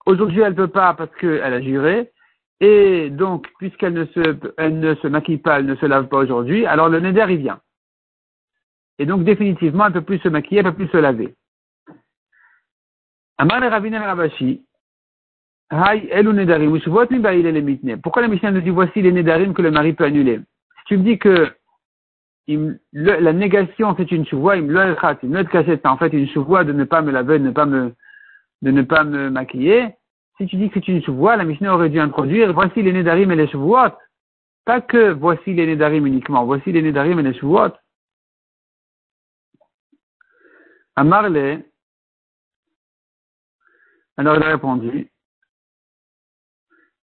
Aujourd'hui 0.07 0.41
elle 0.41 0.53
ne 0.53 0.57
peut 0.57 0.69
pas 0.69 0.95
parce 0.95 1.15
qu'elle 1.17 1.55
a 1.55 1.61
juré, 1.61 2.11
et 2.61 3.11
donc 3.11 3.47
puisqu'elle 3.59 3.95
ne 3.95 4.05
se, 4.07 4.69
ne 4.69 4.95
se 4.95 5.07
maquille 5.09 5.39
pas, 5.39 5.59
elle 5.59 5.67
ne 5.67 5.77
se 5.77 5.87
lave 5.87 6.09
pas 6.09 6.19
aujourd'hui, 6.19 6.67
alors 6.67 6.89
le 6.89 7.01
neder 7.01 7.27
il 7.29 7.39
vient. 7.39 7.61
Et 8.99 9.07
donc 9.07 9.25
définitivement 9.25 9.87
elle 9.87 9.95
ne 9.95 10.01
peut 10.01 10.05
plus 10.05 10.19
se 10.19 10.29
maquiller, 10.29 10.61
elle 10.61 10.67
ne 10.67 10.71
peut 10.71 10.85
plus 10.85 10.93
se 10.93 10.97
laver. 10.97 11.35
Amar 13.39 13.63
Ravina 13.63 14.05
Rabashi, 14.05 14.63
Hay 15.71 16.09
elu 16.11 16.33
nedarim, 16.33 18.01
Pourquoi 18.03 18.23
la 18.23 18.29
Mishnah 18.29 18.51
nous 18.51 18.61
dit 18.61 18.71
voici 18.71 19.03
les 19.03 19.13
nedarim 19.13 19.55
que 19.55 19.63
le 19.63 19.71
mari 19.71 19.93
peut 19.93 20.05
annuler? 20.05 20.41
Si 20.81 20.85
tu 20.87 20.99
me 20.99 21.05
dis 21.05 21.19
que 21.19 21.49
la 22.93 23.33
négation, 23.33 23.95
c'est 23.97 24.11
une 24.11 24.27
chouvoie, 24.27 24.57
il 24.57 24.65
me 24.65 24.97
une 25.23 25.49
c'est 25.53 25.87
en 25.87 25.97
fait 25.97 26.13
une 26.13 26.29
chouvoie 26.29 26.65
de 26.65 26.73
ne 26.73 26.83
pas 26.83 27.03
me 27.03 27.13
laver, 27.13 27.39
de 27.39 27.45
ne 27.45 27.51
pas 27.53 27.67
me, 27.67 27.95
de 28.63 28.71
ne 28.71 28.83
pas 28.83 29.05
me 29.05 29.31
maquiller. 29.31 29.95
Si 30.39 30.47
tu 30.47 30.57
dis 30.57 30.71
que 30.71 30.81
c'est 30.81 30.89
une 30.89 31.03
chouvoie, 31.03 31.37
la 31.37 31.45
Mishnah 31.45 31.75
aurait 31.75 31.91
dû 31.91 32.01
introduire, 32.01 32.53
voici 32.53 32.83
les 32.83 32.93
nédarim 32.93 33.31
et 33.31 33.37
les 33.37 33.49
chouvoites. 33.49 33.99
Pas 34.65 34.81
que 34.81 35.13
voici 35.13 35.53
les 35.55 35.67
nédarim 35.67 36.07
uniquement, 36.07 36.45
voici 36.45 36.73
les 36.73 36.83
nédarim 36.83 37.19
et 37.19 37.23
les 37.23 37.39
chouvoites. 37.39 37.79
Amarle, 40.97 41.63
alors 44.17 44.37
il 44.37 44.43
a 44.43 44.49
répondu, 44.49 45.11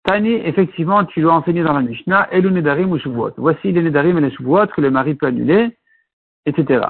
Tani, 0.04 0.32
effectivement, 0.32 1.04
tu 1.04 1.20
dois 1.20 1.34
enseigner 1.34 1.62
dans 1.62 1.74
la 1.74 1.82
Mishnah, 1.82 2.28
Elu 2.32 2.50
Nedarim 2.50 2.90
ou 2.90 2.98
Shavuot. 2.98 3.34
Voici 3.36 3.70
les 3.70 3.82
Nedarim 3.82 4.18
et 4.18 4.20
les 4.20 4.30
Shavuot 4.32 4.66
que 4.68 4.80
le 4.80 4.90
mari 4.90 5.14
peut 5.14 5.26
annuler, 5.26 5.76
etc. 6.44 6.86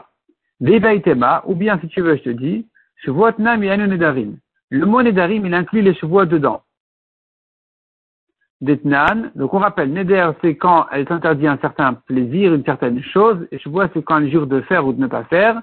Ou 0.60 1.54
bien 1.54 1.78
si 1.80 1.88
tu 1.88 2.00
veux, 2.00 2.16
je 2.16 2.22
te 2.22 2.30
dis, 2.30 2.68
Shavuot 3.04 3.32
Nam 3.38 3.60
Nedarim. 3.60 4.38
Le 4.72 4.86
mot 4.86 5.02
Nedarim, 5.02 5.44
il 5.44 5.52
inclut 5.52 5.82
les 5.82 5.92
Shavuot 5.92 6.24
dedans. 6.24 6.62
Detnan, 8.62 9.30
donc 9.34 9.52
on 9.52 9.58
rappelle, 9.58 9.92
Neder, 9.92 10.30
c'est 10.40 10.56
quand 10.56 10.86
elle 10.90 11.06
s'interdit 11.06 11.46
un 11.46 11.58
certain 11.58 11.92
plaisir, 11.92 12.54
une 12.54 12.64
certaine 12.64 13.02
chose, 13.02 13.46
et 13.50 13.58
Shavuot, 13.58 13.88
c'est 13.92 14.02
quand 14.02 14.16
elle 14.16 14.30
jure 14.30 14.46
de 14.46 14.62
faire 14.62 14.86
ou 14.86 14.94
de 14.94 15.00
ne 15.00 15.08
pas 15.08 15.24
faire. 15.24 15.60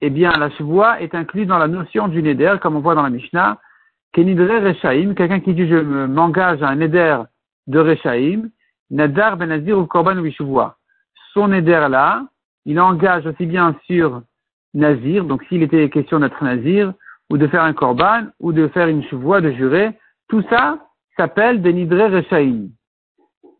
Eh 0.00 0.10
bien, 0.10 0.30
la 0.38 0.48
Shavuot 0.50 1.00
est 1.00 1.12
inclue 1.16 1.44
dans 1.44 1.58
la 1.58 1.66
notion 1.66 2.06
du 2.06 2.22
Neder, 2.22 2.54
comme 2.62 2.76
on 2.76 2.80
voit 2.80 2.94
dans 2.94 3.02
la 3.02 3.10
Mishnah, 3.10 3.58
Kenidre 4.12 4.62
Rechaim, 4.62 5.14
quelqu'un 5.14 5.40
qui 5.40 5.52
dit 5.52 5.66
je 5.66 5.78
m'engage 6.06 6.62
à 6.62 6.68
un 6.68 6.78
éder 6.78 7.20
de 7.66 7.80
Rechaim, 7.80 8.48
Nadar 8.90 9.38
Benazir 9.38 9.76
ou 9.76 9.86
Korban 9.86 10.16
ou 10.18 10.60
Son 11.34 11.52
éder 11.52 11.84
là, 11.90 12.22
il 12.64 12.78
engage 12.78 13.26
aussi 13.26 13.46
bien 13.46 13.74
sur 13.86 14.22
Nazir, 14.72 15.24
donc 15.24 15.42
s'il 15.48 15.64
était 15.64 15.90
question 15.90 16.20
d'être 16.20 16.44
Nazir, 16.44 16.94
ou 17.30 17.38
de 17.38 17.46
faire 17.46 17.62
un 17.62 17.72
Korban, 17.72 18.26
ou 18.40 18.52
de 18.52 18.68
faire 18.68 18.88
une 18.88 19.04
chevoie, 19.04 19.40
de 19.40 19.52
jurer, 19.52 19.98
tout 20.28 20.42
ça 20.50 20.78
s'appelle 21.16 21.60
Benidre 21.60 22.10
Rechaim. 22.10 22.68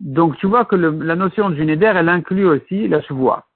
Donc 0.00 0.36
tu 0.38 0.46
vois 0.46 0.64
que 0.64 0.76
la 0.76 1.16
notion 1.16 1.50
du 1.50 1.64
Neder, 1.64 1.92
elle 1.94 2.08
inclut 2.08 2.46
aussi 2.46 2.88
la 2.88 3.00
chevoie. 3.02 3.46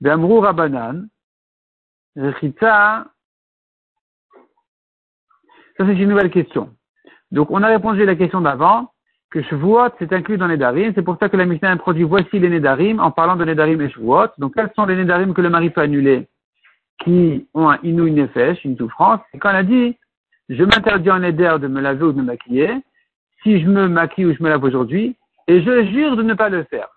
Be'amrou 0.00 0.40
Rabanan, 0.40 1.08
Rechitza 2.16 3.06
ça, 5.76 5.84
c'est 5.86 5.92
une 5.92 6.08
nouvelle 6.08 6.30
question. 6.30 6.70
Donc, 7.30 7.50
on 7.50 7.62
a 7.62 7.68
répondu 7.68 8.02
à 8.02 8.06
la 8.06 8.16
question 8.16 8.40
d'avant, 8.40 8.92
que 9.30 9.42
Shavuot, 9.42 9.90
c'est 9.98 10.12
inclus 10.12 10.38
dans 10.38 10.46
les 10.46 10.56
Darim. 10.56 10.92
C'est 10.94 11.02
pour 11.02 11.18
ça 11.18 11.28
que 11.28 11.36
la 11.36 11.44
Mishnah 11.44 11.70
introduit 11.70 12.04
voici 12.04 12.38
les 12.38 12.48
Nedarim 12.48 13.00
en 13.00 13.10
parlant 13.10 13.36
de 13.36 13.44
Nedarim 13.44 13.80
et 13.82 13.90
Shavuot. 13.90 14.28
Donc, 14.38 14.54
quels 14.54 14.70
sont 14.74 14.86
les 14.86 14.96
Nedarim 14.96 15.34
que 15.34 15.42
le 15.42 15.50
mari 15.50 15.70
peut 15.70 15.82
annuler? 15.82 16.28
Qui 17.02 17.46
ont 17.54 17.68
un 17.68 17.78
inou, 17.82 18.06
une 18.06 18.16
nefesh, 18.16 18.64
une 18.64 18.76
souffrance? 18.76 19.20
Et 19.32 19.38
quand 19.38 19.50
elle 19.50 19.56
a 19.56 19.62
dit, 19.62 19.96
je 20.48 20.62
m'interdis 20.64 21.10
en 21.10 21.18
Neder 21.18 21.56
de 21.60 21.68
me 21.68 21.80
laver 21.80 22.04
ou 22.04 22.12
de 22.12 22.18
me 22.18 22.24
maquiller, 22.24 22.70
si 23.42 23.60
je 23.60 23.66
me 23.66 23.88
maquille 23.88 24.26
ou 24.26 24.34
je 24.34 24.42
me 24.42 24.48
lave 24.48 24.64
aujourd'hui, 24.64 25.16
et 25.46 25.62
je 25.62 25.84
jure 25.86 26.16
de 26.16 26.22
ne 26.22 26.34
pas 26.34 26.48
le 26.48 26.64
faire. 26.64 26.88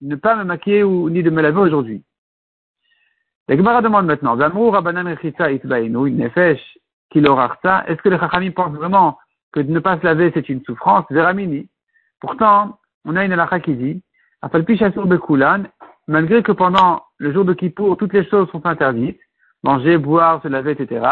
Ne 0.00 0.16
pas 0.16 0.36
me 0.36 0.44
maquiller 0.44 0.82
ou 0.82 1.10
ni 1.10 1.22
de 1.22 1.30
me 1.30 1.42
laver 1.42 1.60
aujourd'hui. 1.60 2.02
La 3.48 3.56
Gemara 3.56 3.82
demande 3.82 4.06
maintenant, 4.06 4.38
est-ce 4.38 4.52
que 8.02 8.08
les 8.08 8.18
Chachamim 8.18 8.52
pensent 8.52 8.76
vraiment 8.76 9.18
que 9.52 9.60
de 9.60 9.70
ne 9.70 9.80
pas 9.80 9.98
se 9.98 10.04
laver 10.04 10.30
c'est 10.32 10.48
une 10.48 10.62
souffrance? 10.64 11.04
Veramini. 11.10 11.68
Pourtant, 12.20 12.78
on 13.04 13.16
a 13.16 13.24
une 13.24 13.32
halakha 13.32 13.60
qui 13.60 13.74
dit, 13.74 14.02
malgré 16.08 16.42
que 16.42 16.52
pendant 16.52 17.02
le 17.18 17.32
jour 17.32 17.44
de 17.44 17.52
Kippour, 17.52 17.96
toutes 17.96 18.12
les 18.12 18.24
choses 18.28 18.48
sont 18.50 18.64
interdites, 18.64 19.20
manger, 19.62 19.98
boire, 19.98 20.42
se 20.42 20.48
laver, 20.48 20.72
etc. 20.72 21.06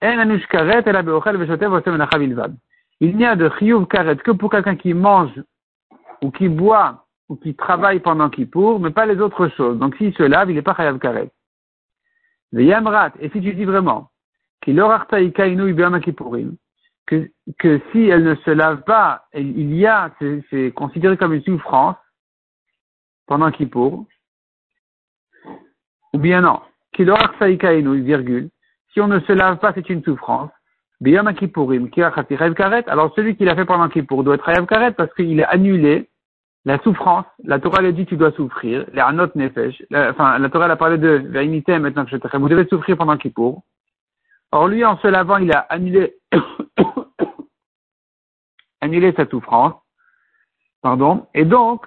Il 0.00 0.16
n'y 3.16 3.24
a 3.24 3.36
de 3.36 3.48
chiyuv 3.58 3.86
karet 3.86 4.16
que 4.16 4.30
pour 4.30 4.50
quelqu'un 4.50 4.76
qui 4.76 4.94
mange 4.94 5.42
ou 6.22 6.30
qui 6.30 6.48
boit 6.48 7.04
ou 7.28 7.36
qui 7.36 7.54
travaille 7.54 8.00
pendant 8.00 8.30
Kippour, 8.30 8.80
mais 8.80 8.90
pas 8.90 9.06
les 9.06 9.20
autres 9.20 9.48
choses. 9.48 9.78
Donc 9.78 9.96
s'il 9.96 10.14
se 10.14 10.22
lave, 10.22 10.50
il 10.50 10.54
n'est 10.54 10.62
pas 10.62 10.74
chayav 10.74 10.98
karet. 10.98 11.30
yamrat, 12.52 13.12
et 13.20 13.28
si 13.30 13.40
tu 13.40 13.54
dis 13.54 13.64
vraiment, 13.64 14.10
que, 17.08 17.30
que 17.58 17.80
si 17.92 18.08
elle 18.08 18.24
ne 18.24 18.34
se 18.34 18.50
lave 18.50 18.82
pas, 18.82 19.26
il 19.34 19.74
y 19.74 19.86
a, 19.86 20.10
c'est 20.50 20.72
considéré 20.72 21.16
comme 21.16 21.34
une 21.34 21.42
souffrance 21.42 21.96
pendant 23.26 23.50
Kippour, 23.50 24.06
ou 26.12 26.18
bien 26.18 26.40
non, 26.40 26.60
virgule, 27.04 28.50
si 28.92 29.00
on 29.00 29.08
ne 29.08 29.20
se 29.20 29.32
lave 29.32 29.58
pas, 29.58 29.72
c'est 29.74 29.88
une 29.88 30.02
souffrance, 30.02 30.50
alors 31.00 33.14
celui 33.14 33.36
qui 33.36 33.44
l'a 33.44 33.54
fait 33.54 33.64
pendant 33.64 33.88
Kippour 33.88 34.24
doit 34.24 34.34
être 34.34 34.48
Hayav 34.48 34.66
Karet 34.66 34.92
parce 34.92 35.12
qu'il 35.14 35.40
a 35.42 35.48
annulé 35.48 36.08
la 36.64 36.78
souffrance. 36.80 37.24
La 37.44 37.60
Torah 37.60 37.82
lui 37.82 37.92
dit 37.92 38.04
tu 38.04 38.16
dois 38.16 38.32
souffrir, 38.32 38.84
la 38.92 40.50
Torah 40.50 40.66
a 40.66 40.76
parlé 40.76 40.98
de 40.98 41.22
Vainité 41.28 41.78
maintenant 41.78 42.04
que 42.04 42.10
je 42.10 42.16
te 42.16 42.36
vous 42.36 42.48
devez 42.48 42.66
souffrir 42.66 42.96
pendant 42.96 43.16
Kippour. 43.16 43.62
Or, 44.50 44.66
lui, 44.66 44.84
en 44.84 44.98
se 44.98 45.06
lavant, 45.06 45.36
il 45.36 45.52
a 45.52 45.58
annulé, 45.58 46.16
annulé 48.80 49.12
sa 49.12 49.28
souffrance. 49.28 49.74
Pardon. 50.80 51.26
Et 51.34 51.44
donc, 51.44 51.86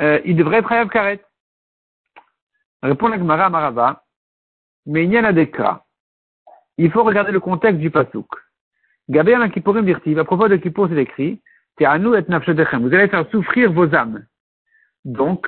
euh, 0.00 0.20
il 0.24 0.36
devrait 0.36 0.58
être 0.58 0.72
Hayav 0.72 0.88
Karet. 0.88 1.22
Répond 2.82 3.08
la 3.08 3.18
Gemara 3.18 3.50
Marava. 3.50 4.05
Mais 4.86 5.04
il 5.04 5.12
y 5.12 5.18
en 5.18 5.24
a 5.24 5.32
des 5.32 5.50
cas. 5.50 5.82
Il 6.78 6.90
faut 6.90 7.02
regarder 7.02 7.32
le 7.32 7.40
contexte 7.40 7.80
du 7.80 7.90
pasouk. 7.90 8.28
Gabé 9.08 9.36
Kippourim 9.52 9.84
dirtiv. 9.84 10.18
À 10.18 10.24
propos 10.24 10.48
de 10.48 10.56
Kippour, 10.56 10.88
c'est 10.88 10.96
écrit. 10.96 11.40
nous 11.80 12.14
et 12.14 12.22
Vous 12.22 12.94
allez 12.94 13.08
faire 13.08 13.28
souffrir 13.30 13.72
vos 13.72 13.94
âmes. 13.94 14.26
Donc, 15.04 15.46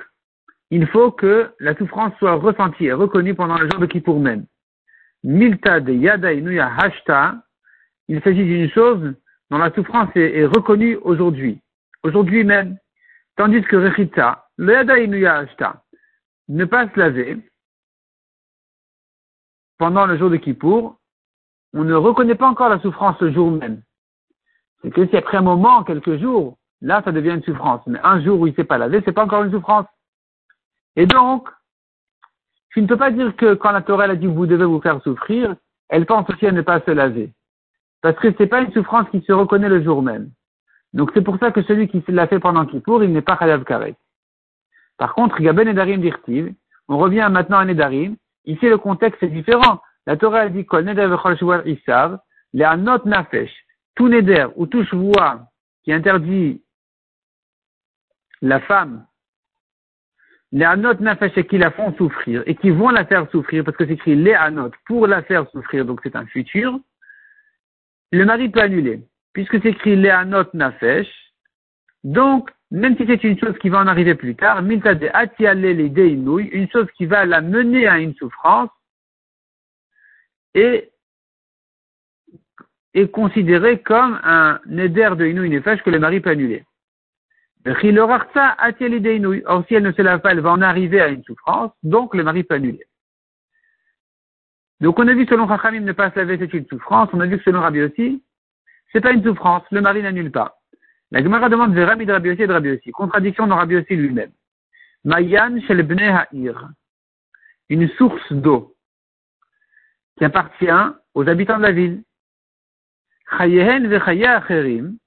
il 0.70 0.86
faut 0.86 1.10
que 1.10 1.50
la 1.58 1.74
souffrance 1.76 2.12
soit 2.18 2.34
ressentie 2.34 2.86
et 2.86 2.92
reconnue 2.92 3.34
pendant 3.34 3.58
le 3.58 3.68
jour 3.70 3.80
de 3.80 3.86
Kippour 3.86 4.20
même. 4.20 4.46
Milta 5.24 5.80
de 5.80 5.92
Yada 5.92 6.32
Inuya 6.32 6.70
Hashta, 6.76 7.42
il 8.08 8.22
s'agit 8.22 8.44
d'une 8.44 8.70
chose 8.70 9.14
dont 9.50 9.58
la 9.58 9.72
souffrance 9.72 10.10
est, 10.14 10.44
reconnue 10.44 10.96
aujourd'hui, 10.96 11.60
aujourd'hui 12.02 12.44
même. 12.44 12.76
Tandis 13.36 13.62
que 13.62 13.76
Rechita, 13.76 14.46
le 14.56 15.26
Ashta, 15.26 15.82
ne 16.48 16.64
pas 16.64 16.88
se 16.88 16.98
laver 16.98 17.38
pendant 19.78 20.06
le 20.06 20.18
jour 20.18 20.30
de 20.30 20.36
Kippour, 20.36 20.96
on 21.72 21.84
ne 21.84 21.94
reconnaît 21.94 22.34
pas 22.34 22.48
encore 22.48 22.68
la 22.68 22.80
souffrance 22.80 23.20
le 23.20 23.32
jour 23.32 23.50
même. 23.50 23.82
C'est 24.82 24.90
que 24.90 25.06
si 25.06 25.16
après 25.16 25.38
un 25.38 25.42
moment, 25.42 25.84
quelques 25.84 26.18
jours, 26.18 26.56
là, 26.80 27.02
ça 27.04 27.12
devient 27.12 27.34
une 27.34 27.42
souffrance. 27.42 27.82
Mais 27.86 27.98
un 28.02 28.20
jour 28.22 28.40
où 28.40 28.46
il 28.46 28.50
ne 28.50 28.56
s'est 28.56 28.64
pas 28.64 28.78
lavé, 28.78 29.02
c'est 29.04 29.12
pas 29.12 29.24
encore 29.24 29.44
une 29.44 29.52
souffrance. 29.52 29.86
Et 30.96 31.06
donc, 31.06 31.48
tu 32.70 32.82
ne 32.82 32.86
peux 32.86 32.96
pas 32.96 33.10
dire 33.10 33.34
que 33.36 33.54
quand 33.54 33.72
la 33.72 33.82
Torah 33.82 34.04
a 34.04 34.14
dit 34.14 34.26
vous 34.26 34.46
devez 34.46 34.64
vous 34.64 34.80
faire 34.80 35.02
souffrir, 35.02 35.56
elle 35.88 36.06
pense 36.06 36.28
aussi 36.30 36.46
à 36.46 36.52
ne 36.52 36.62
pas 36.62 36.80
se 36.80 36.90
laver. 36.90 37.32
Parce 38.02 38.16
que 38.18 38.28
c'est 38.36 38.46
pas 38.46 38.60
une 38.60 38.72
souffrance 38.72 39.08
qui 39.10 39.20
se 39.22 39.32
reconnaît 39.32 39.68
le 39.68 39.82
jour 39.82 40.02
même. 40.02 40.30
Donc 40.92 41.10
c'est 41.14 41.22
pour 41.22 41.38
ça 41.38 41.50
que 41.50 41.62
celui 41.62 41.88
qui 41.88 42.02
l'a 42.08 42.26
fait 42.26 42.38
pendant 42.38 42.66
Kippour, 42.66 43.02
il 43.02 43.12
n'est 43.12 43.22
pas 43.22 43.36
Khalav 43.36 43.64
Karet. 43.64 43.96
Par 44.96 45.14
contre, 45.14 45.40
Gaben 45.40 45.68
Nedarim 45.68 46.00
Dirtiv, 46.00 46.54
on 46.88 46.98
revient 46.98 47.28
maintenant 47.30 47.58
à 47.58 47.64
Nedarim. 47.64 48.16
Ici, 48.48 48.66
le 48.66 48.78
contexte 48.78 49.22
est 49.22 49.28
différent. 49.28 49.82
La 50.06 50.16
Torah 50.16 50.40
a 50.40 50.48
dit 50.48 50.64
Kol 50.64 50.84
Neder 50.84 51.14
Isav, 51.66 52.18
les 52.54 52.64
Anot 52.64 53.04
Nafesh, 53.04 53.52
tout 53.94 54.08
Neder 54.08 54.46
ou 54.56 54.66
tout 54.66 54.84
Shvoua 54.84 55.46
qui 55.84 55.92
interdit 55.92 56.62
la 58.40 58.60
femme, 58.60 59.06
les 60.52 60.64
Anot 60.64 60.94
Nafesh 60.94 61.36
et 61.36 61.46
qui 61.46 61.58
la 61.58 61.70
font 61.70 61.94
souffrir 61.98 62.42
et 62.46 62.54
qui 62.54 62.70
vont 62.70 62.88
la 62.88 63.04
faire 63.04 63.30
souffrir 63.30 63.64
parce 63.64 63.76
que 63.76 63.84
c'est 63.84 63.92
écrit 63.92 64.16
les 64.16 64.32
Anot 64.32 64.70
pour 64.86 65.06
la 65.06 65.22
faire 65.22 65.46
souffrir, 65.50 65.84
donc 65.84 66.00
c'est 66.02 66.16
un 66.16 66.24
futur, 66.24 66.80
le 68.12 68.24
mari 68.24 68.48
peut 68.48 68.62
annuler. 68.62 69.02
Puisque 69.34 69.60
c'est 69.60 69.68
écrit 69.68 69.94
les 69.94 70.08
Anot 70.08 70.48
Nafesh, 70.54 71.08
donc 72.02 72.50
même 72.70 72.96
si 72.96 73.06
c'est 73.06 73.24
une 73.24 73.38
chose 73.38 73.56
qui 73.58 73.68
va 73.68 73.78
en 73.78 73.86
arriver 73.86 74.14
plus 74.14 74.34
tard, 74.34 74.62
une 74.62 74.82
chose 76.70 76.86
qui 76.96 77.06
va 77.06 77.24
la 77.24 77.40
mener 77.40 77.86
à 77.86 77.98
une 77.98 78.14
souffrance, 78.14 78.70
est, 80.54 80.90
est 82.94 83.10
considérée 83.10 83.80
comme 83.80 84.20
un 84.22 84.60
neder 84.66 85.10
de 85.16 85.26
inouï 85.26 85.62
que 85.62 85.90
le 85.90 85.98
mari 85.98 86.20
peut 86.20 86.30
annuler. 86.30 86.64
Or, 87.66 87.76
si 87.80 89.74
elle 89.74 89.82
ne 89.82 89.92
se 89.92 90.02
lave 90.02 90.20
pas, 90.20 90.32
elle 90.32 90.40
va 90.40 90.52
en 90.52 90.62
arriver 90.62 91.00
à 91.00 91.08
une 91.08 91.22
souffrance, 91.24 91.72
donc 91.82 92.14
le 92.14 92.22
mari 92.22 92.44
peut 92.44 92.54
annuler. 92.54 92.86
Donc, 94.80 94.98
on 94.98 95.08
a 95.08 95.14
vu 95.14 95.26
selon 95.26 95.48
Chachamim 95.48 95.80
ne 95.80 95.92
pas 95.92 96.10
se 96.10 96.16
laver, 96.16 96.38
c'est 96.38 96.54
une 96.54 96.66
souffrance. 96.66 97.08
On 97.12 97.20
a 97.20 97.26
vu 97.26 97.38
que 97.38 97.44
selon 97.44 97.60
Rabbi 97.60 97.82
aussi, 97.82 98.22
c'est 98.92 99.00
pas 99.00 99.12
une 99.12 99.24
souffrance. 99.24 99.64
Le 99.70 99.80
mari 99.80 100.02
n'annule 100.02 100.30
pas. 100.30 100.57
La 101.10 101.22
Gemara 101.22 101.48
demande 101.48 101.74
vers 101.74 101.88
Rabbi 101.88 102.04
de 102.04 102.12
Rabbi 102.12 102.28
et 102.28 102.46
de 102.46 102.52
Rabbi 102.52 102.70
aussi. 102.70 102.90
Contradiction 102.90 103.46
dans 103.46 103.56
Rabbi 103.56 103.76
aussi 103.76 103.96
lui-même. 103.96 104.32
Mayan 105.04 105.60
shel 105.62 105.82
bnei 105.82 106.08
ha'ir. 106.08 106.68
Une 107.70 107.88
source 107.90 108.32
d'eau 108.32 108.74
qui 110.16 110.24
appartient 110.24 110.66
aux 111.14 111.28
habitants 111.28 111.58
de 111.58 111.62
la 111.62 111.72
ville. 111.72 112.02
Chayehen 113.38 113.90
acherim. 113.92 114.98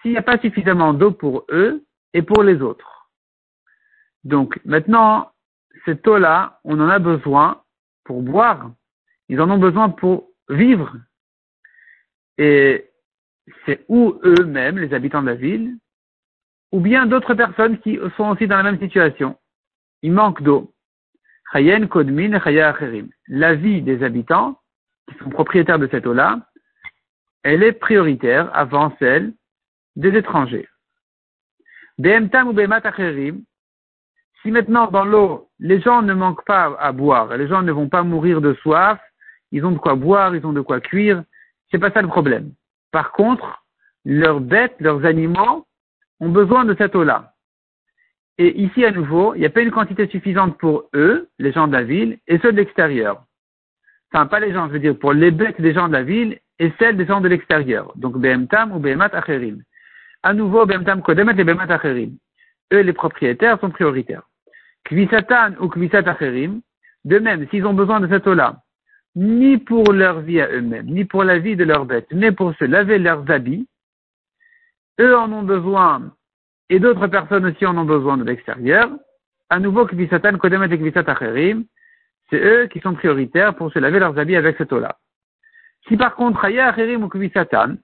S'il 0.00 0.10
n'y 0.12 0.18
a 0.18 0.22
pas 0.22 0.38
suffisamment 0.38 0.92
d'eau 0.92 1.12
pour 1.12 1.46
eux 1.50 1.84
et 2.12 2.22
pour 2.22 2.42
les 2.42 2.60
autres. 2.60 3.08
Donc, 4.24 4.58
maintenant, 4.64 5.32
cette 5.84 6.06
eau-là, 6.06 6.60
on 6.64 6.80
en 6.80 6.88
a 6.88 6.98
besoin 6.98 7.62
pour 8.04 8.22
boire. 8.22 8.72
Ils 9.28 9.40
en 9.40 9.50
ont 9.50 9.58
besoin 9.58 9.88
pour 9.90 10.30
vivre. 10.48 10.96
C'est 13.66 13.84
ou 13.88 14.18
eux-mêmes, 14.24 14.78
les 14.78 14.94
habitants 14.94 15.22
de 15.22 15.28
la 15.28 15.34
ville, 15.34 15.76
ou 16.72 16.80
bien 16.80 17.06
d'autres 17.06 17.34
personnes 17.34 17.78
qui 17.78 17.98
sont 18.16 18.30
aussi 18.30 18.46
dans 18.46 18.56
la 18.56 18.62
même 18.62 18.80
situation. 18.80 19.36
Il 20.02 20.12
manque 20.12 20.42
d'eau. 20.42 20.72
Kodmin, 21.88 22.38
La 23.28 23.54
vie 23.54 23.82
des 23.82 24.02
habitants, 24.02 24.58
qui 25.08 25.16
sont 25.18 25.30
propriétaires 25.30 25.78
de 25.78 25.88
cette 25.88 26.06
eau-là, 26.06 26.40
elle 27.42 27.62
est 27.62 27.72
prioritaire 27.72 28.50
avant 28.56 28.94
celle 28.98 29.32
des 29.96 30.16
étrangers. 30.16 30.68
Ou 31.98 32.04
si 34.42 34.50
maintenant 34.50 34.90
dans 34.90 35.04
l'eau, 35.04 35.48
les 35.60 35.80
gens 35.80 36.02
ne 36.02 36.14
manquent 36.14 36.44
pas 36.44 36.76
à 36.80 36.92
boire, 36.92 37.36
les 37.36 37.46
gens 37.46 37.62
ne 37.62 37.70
vont 37.70 37.88
pas 37.88 38.02
mourir 38.02 38.40
de 38.40 38.54
soif, 38.54 39.00
ils 39.52 39.64
ont 39.64 39.70
de 39.70 39.78
quoi 39.78 39.94
boire, 39.94 40.34
ils 40.34 40.44
ont 40.44 40.52
de 40.52 40.60
quoi 40.60 40.80
cuire, 40.80 41.22
c'est 41.70 41.78
pas 41.78 41.92
ça 41.92 42.02
le 42.02 42.08
problème. 42.08 42.52
Par 42.94 43.10
contre, 43.10 43.64
leurs 44.04 44.38
bêtes, 44.38 44.76
leurs 44.78 45.04
animaux 45.04 45.66
ont 46.20 46.28
besoin 46.28 46.64
de 46.64 46.76
cette 46.78 46.94
eau-là. 46.94 47.32
Et 48.38 48.56
ici, 48.56 48.84
à 48.84 48.92
nouveau, 48.92 49.34
il 49.34 49.40
n'y 49.40 49.46
a 49.46 49.50
pas 49.50 49.62
une 49.62 49.72
quantité 49.72 50.06
suffisante 50.06 50.56
pour 50.58 50.84
eux, 50.94 51.28
les 51.40 51.50
gens 51.50 51.66
de 51.66 51.72
la 51.72 51.82
ville, 51.82 52.18
et 52.28 52.38
ceux 52.38 52.52
de 52.52 52.56
l'extérieur. 52.58 53.24
Enfin, 54.12 54.26
pas 54.26 54.38
les 54.38 54.52
gens, 54.52 54.68
je 54.68 54.74
veux 54.74 54.78
dire, 54.78 54.96
pour 54.96 55.12
les 55.12 55.32
bêtes 55.32 55.60
des 55.60 55.74
gens 55.74 55.88
de 55.88 55.92
la 55.92 56.04
ville 56.04 56.38
et 56.60 56.72
celles 56.78 56.96
des 56.96 57.04
gens 57.04 57.20
de 57.20 57.26
l'extérieur. 57.26 57.90
Donc, 57.96 58.16
Behemtam 58.16 58.70
ou 58.70 58.78
Behemat 58.78 59.10
Acherim. 59.12 59.60
À 60.22 60.32
nouveau, 60.32 60.64
Behemtam 60.64 61.02
Kodemet 61.02 61.34
et 61.36 61.42
Behemat 61.42 61.74
Acherim. 61.74 62.16
Eux, 62.72 62.82
les 62.82 62.92
propriétaires, 62.92 63.58
sont 63.58 63.70
prioritaires. 63.70 64.22
Kvisatan 64.84 65.56
ou 65.58 65.68
Kvisat 65.68 66.08
Acherim. 66.08 66.60
De 67.04 67.18
même, 67.18 67.48
s'ils 67.48 67.66
ont 67.66 67.74
besoin 67.74 67.98
de 67.98 68.06
cette 68.06 68.28
eau-là, 68.28 68.58
ni 69.16 69.58
pour 69.58 69.92
leur 69.92 70.20
vie 70.20 70.40
à 70.40 70.48
eux-mêmes, 70.50 70.86
ni 70.86 71.04
pour 71.04 71.24
la 71.24 71.38
vie 71.38 71.56
de 71.56 71.64
leurs 71.64 71.86
bêtes, 71.86 72.08
mais 72.12 72.32
pour 72.32 72.54
se 72.56 72.64
laver 72.64 72.98
leurs 72.98 73.30
habits. 73.30 73.68
Eux 75.00 75.16
en 75.16 75.32
ont 75.32 75.42
besoin, 75.42 76.12
et 76.68 76.78
d'autres 76.78 77.06
personnes 77.06 77.46
aussi 77.46 77.66
en 77.66 77.76
ont 77.76 77.84
besoin 77.84 78.16
de 78.16 78.24
l'extérieur. 78.24 78.90
À 79.50 79.60
nouveau, 79.60 79.86
Kvisatan, 79.86 80.38
Kodemet 80.38 80.72
et 80.74 80.78
Kvisat 80.78 81.08
Acherim, 81.08 81.64
c'est 82.30 82.40
eux 82.40 82.66
qui 82.66 82.80
sont 82.80 82.94
prioritaires 82.94 83.54
pour 83.54 83.72
se 83.72 83.78
laver 83.78 83.98
leurs 83.98 84.18
habits 84.18 84.36
avec 84.36 84.56
cette 84.56 84.72
eau-là. 84.72 84.96
Si 85.86 85.96
par 85.96 86.14
contre, 86.14 86.44
Aya 86.44 86.68
Acherim 86.68 87.04
ou 87.04 87.08
Kvisatan, 87.08 87.76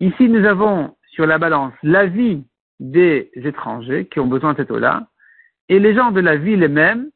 ici 0.00 0.28
nous 0.28 0.44
avons 0.44 0.96
sur 1.10 1.26
la 1.26 1.38
balance 1.38 1.74
la 1.82 2.06
vie 2.06 2.44
des 2.80 3.30
étrangers 3.34 4.06
qui 4.06 4.20
ont 4.20 4.26
besoin 4.26 4.52
de 4.52 4.58
cette 4.58 4.70
eau-là, 4.70 5.06
et 5.68 5.78
les 5.78 5.94
gens 5.94 6.10
de 6.10 6.20
la 6.20 6.36
ville 6.36 6.64
eux-mêmes 6.64 7.10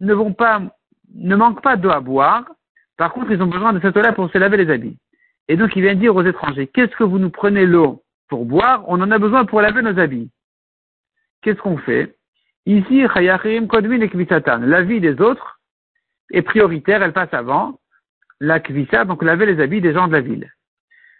ne 0.00 0.14
vont 0.14 0.32
pas 0.32 0.60
ne 1.14 1.36
manquent 1.36 1.62
pas 1.62 1.76
d'eau 1.76 1.90
à 1.90 2.00
boire. 2.00 2.44
Par 2.96 3.12
contre, 3.12 3.30
ils 3.30 3.42
ont 3.42 3.46
besoin 3.46 3.72
de 3.72 3.80
cette 3.80 3.96
eau-là 3.96 4.12
pour 4.12 4.30
se 4.30 4.38
laver 4.38 4.56
les 4.56 4.70
habits. 4.70 4.98
Et 5.48 5.56
donc, 5.56 5.74
il 5.76 5.82
vient 5.82 5.94
dire 5.94 6.14
aux 6.14 6.22
étrangers, 6.22 6.66
qu'est-ce 6.66 6.94
que 6.96 7.04
vous 7.04 7.18
nous 7.18 7.30
prenez 7.30 7.66
l'eau 7.66 8.02
pour 8.28 8.44
boire? 8.44 8.84
On 8.88 9.00
en 9.00 9.10
a 9.10 9.18
besoin 9.18 9.44
pour 9.44 9.60
laver 9.60 9.82
nos 9.82 9.98
habits. 9.98 10.30
Qu'est-ce 11.42 11.60
qu'on 11.60 11.78
fait? 11.78 12.16
Ici, 12.66 13.04
Kodmin 13.68 14.00
et 14.00 14.66
La 14.66 14.82
vie 14.82 15.00
des 15.00 15.20
autres 15.20 15.60
est 16.30 16.42
prioritaire, 16.42 17.02
elle 17.02 17.12
passe 17.12 17.32
avant. 17.34 17.80
La 18.40 18.60
Kvisa, 18.60 19.04
donc 19.04 19.22
laver 19.22 19.46
les 19.46 19.60
habits 19.60 19.80
des 19.80 19.92
gens 19.92 20.06
de 20.06 20.12
la 20.12 20.20
ville. 20.20 20.50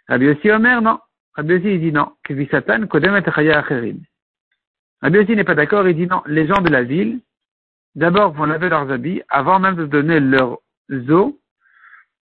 Rabbi 0.07 0.29
aussi 0.29 0.51
Omer, 0.51 0.81
non. 0.81 0.99
Rabbi 1.35 1.53
aussi, 1.55 1.75
il 1.75 1.79
dit 1.79 1.91
non. 1.91 2.11
Kvisatan, 2.23 2.87
Kodem 2.87 3.15
et 3.15 3.19
Rabbi 5.01 5.17
aussi 5.17 5.35
n'est 5.35 5.43
pas 5.43 5.55
d'accord, 5.55 5.87
il 5.87 5.95
dit 5.95 6.07
non. 6.07 6.21
Les 6.25 6.47
gens 6.47 6.61
de 6.61 6.69
la 6.69 6.83
ville, 6.83 7.19
d'abord 7.95 8.33
vont 8.33 8.45
laver 8.45 8.69
leurs 8.69 8.89
habits 8.91 9.21
avant 9.29 9.59
même 9.59 9.75
de 9.75 9.85
donner 9.85 10.19
leurs 10.19 10.59
eaux 11.09 11.39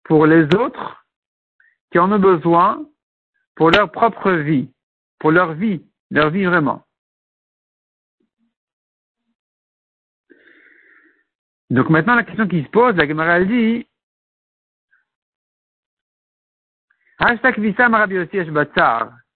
pour 0.05 0.27
les 0.27 0.45
autres 0.55 1.05
qui 1.91 1.99
en 1.99 2.11
ont 2.13 2.19
besoin 2.19 2.85
pour 3.55 3.71
leur 3.71 3.91
propre 3.91 4.31
vie, 4.33 4.71
pour 5.19 5.31
leur 5.31 5.55
vie, 5.55 5.85
leur 6.11 6.31
vie 6.31 6.45
vraiment. 6.45 6.85
Donc 11.71 11.91
maintenant 11.91 12.15
la 12.15 12.25
question 12.25 12.49
qui 12.49 12.63
se 12.63 12.69
pose, 12.69 12.97
la 12.97 13.07
Gemara 13.07 13.45
dit 13.45 13.87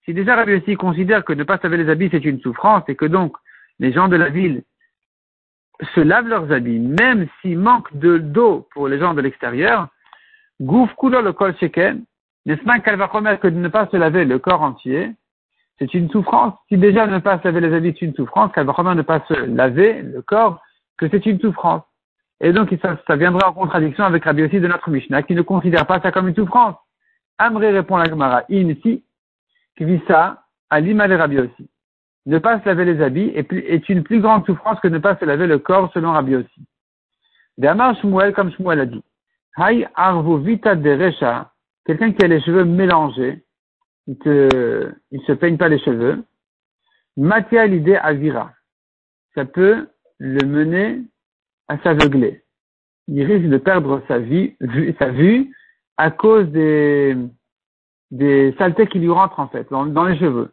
si 0.04 0.14
déjà 0.14 0.36
Rabbi 0.36 0.54
aussi 0.54 0.76
considère 0.76 1.24
que 1.24 1.32
ne 1.32 1.42
pas 1.42 1.58
laver 1.62 1.78
les 1.78 1.90
habits 1.90 2.08
c'est 2.10 2.24
une 2.24 2.40
souffrance 2.40 2.84
et 2.88 2.94
que 2.94 3.06
donc 3.06 3.36
les 3.80 3.92
gens 3.92 4.08
de 4.08 4.16
la 4.16 4.28
ville 4.28 4.62
se 5.94 6.00
lavent 6.00 6.28
leurs 6.28 6.50
habits, 6.52 6.78
même 6.78 7.26
s'il 7.40 7.58
manque 7.58 7.94
de 7.96 8.18
d'eau 8.18 8.68
pour 8.72 8.88
les 8.88 8.98
gens 8.98 9.14
de 9.14 9.20
l'extérieur, 9.20 9.88
gouf 10.60 10.92
couleur 10.94 11.22
le 11.22 11.32
col 11.32 11.56
sheken, 11.58 12.04
n'est-ce 12.46 12.62
pas 12.62 12.78
qu'elle 12.80 12.96
va 12.96 13.06
remettre 13.06 13.40
que 13.40 13.48
de 13.48 13.58
ne 13.58 13.68
pas 13.68 13.86
se 13.88 13.96
laver 13.96 14.24
le 14.24 14.38
corps 14.38 14.62
entier, 14.62 15.12
c'est 15.78 15.94
une 15.94 16.10
souffrance. 16.10 16.54
Si 16.68 16.76
déjà 16.76 17.06
ne 17.06 17.18
pas 17.18 17.38
se 17.38 17.44
laver 17.44 17.60
les 17.60 17.74
habits 17.74 17.94
c'est 17.98 18.06
une 18.06 18.14
souffrance, 18.14 18.52
qu'elle 18.52 18.66
va 18.66 18.72
remettre 18.72 18.96
ne 18.96 19.02
pas 19.02 19.24
se 19.28 19.34
laver 19.34 20.02
le 20.02 20.22
corps, 20.22 20.60
que 20.96 21.08
c'est 21.08 21.26
une 21.26 21.40
souffrance. 21.40 21.82
Et 22.40 22.52
donc 22.52 22.76
ça, 22.82 22.98
ça 23.06 23.16
viendrait 23.16 23.46
en 23.46 23.52
contradiction 23.52 24.04
avec 24.04 24.24
Rabbi 24.24 24.42
aussi 24.42 24.60
de 24.60 24.66
notre 24.66 24.90
Mishnah, 24.90 25.22
qui 25.22 25.34
ne 25.34 25.42
considère 25.42 25.86
pas 25.86 26.00
ça 26.00 26.10
comme 26.10 26.28
une 26.28 26.34
souffrance. 26.34 26.76
Amré 27.38 27.70
répond 27.70 27.96
la 27.96 28.06
Gemara, 28.06 28.42
in 28.50 28.74
si, 28.82 29.04
ça, 30.06 30.42
à 30.70 30.80
l'imale 30.80 31.12
Rabbi 31.12 31.38
aussi 31.38 31.68
ne 32.26 32.38
pas 32.38 32.60
se 32.60 32.66
laver 32.66 32.84
les 32.84 33.02
habits 33.02 33.32
est, 33.34 33.88
une 33.88 34.04
plus 34.04 34.20
grande 34.20 34.46
souffrance 34.46 34.78
que 34.80 34.88
ne 34.88 34.98
pas 34.98 35.16
se 35.16 35.24
laver 35.24 35.46
le 35.46 35.58
corps 35.58 35.90
selon 35.92 36.12
Rabbi 36.12 36.36
aussi. 36.36 36.66
D'Amar 37.58 37.96
Shmuel, 38.00 38.32
comme 38.32 38.52
Shmuel 38.52 38.80
a 38.80 38.86
dit, 38.86 39.02
Hay 39.56 39.86
arvo 39.94 40.38
vita 40.38 40.74
de 40.74 41.12
quelqu'un 41.84 42.12
qui 42.12 42.24
a 42.24 42.28
les 42.28 42.40
cheveux 42.40 42.64
mélangés, 42.64 43.44
il, 44.06 44.16
il 45.10 45.20
se 45.26 45.32
peigne 45.32 45.58
pas 45.58 45.68
les 45.68 45.78
cheveux, 45.78 46.24
Matia 47.16 47.66
l'idée 47.66 47.96
avira. 47.96 48.52
Ça 49.34 49.44
peut 49.44 49.88
le 50.18 50.46
mener 50.46 51.02
à 51.68 51.78
s'aveugler. 51.78 52.42
Il 53.08 53.24
risque 53.24 53.48
de 53.48 53.58
perdre 53.58 54.02
sa 54.08 54.18
vie, 54.18 54.56
sa 54.98 55.10
vue 55.10 55.54
à 55.98 56.10
cause 56.10 56.48
des, 56.48 57.16
des 58.10 58.54
saletés 58.56 58.86
qui 58.86 58.98
lui 58.98 59.10
rentrent 59.10 59.40
en 59.40 59.48
fait 59.48 59.68
dans 59.70 60.04
les 60.04 60.18
cheveux. 60.18 60.52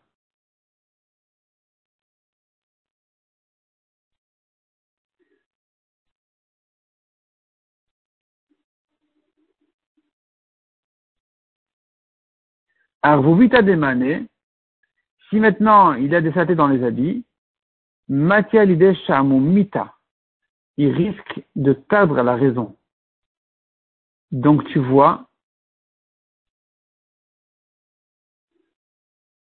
À 13.01 13.17
démaner, 13.62 14.25
si 15.29 15.39
maintenant 15.39 15.93
il 15.93 16.13
a 16.15 16.21
des 16.21 16.31
saletés 16.33 16.55
dans 16.55 16.67
les 16.67 16.83
habits, 16.83 17.25
Matia 18.09 18.65
l'idée 18.65 18.97
mita, 19.21 19.93
il 20.77 20.91
risque 20.91 21.41
de 21.55 21.73
perdre 21.73 22.21
la 22.23 22.35
raison. 22.35 22.75
Donc 24.31 24.65
tu 24.69 24.79
vois, 24.79 25.29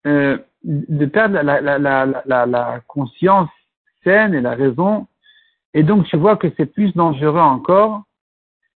euh, 0.05 0.37
de 0.63 1.05
perdre 1.07 1.41
la, 1.41 1.61
la, 1.61 1.79
la, 1.79 2.45
la, 2.45 2.81
conscience 2.87 3.49
saine 4.03 4.35
et 4.35 4.41
la 4.41 4.55
raison, 4.55 5.07
et 5.73 5.83
donc 5.83 6.05
tu 6.05 6.17
vois 6.17 6.37
que 6.37 6.47
c'est 6.55 6.67
plus 6.67 6.93
dangereux 6.93 7.39
encore 7.39 8.03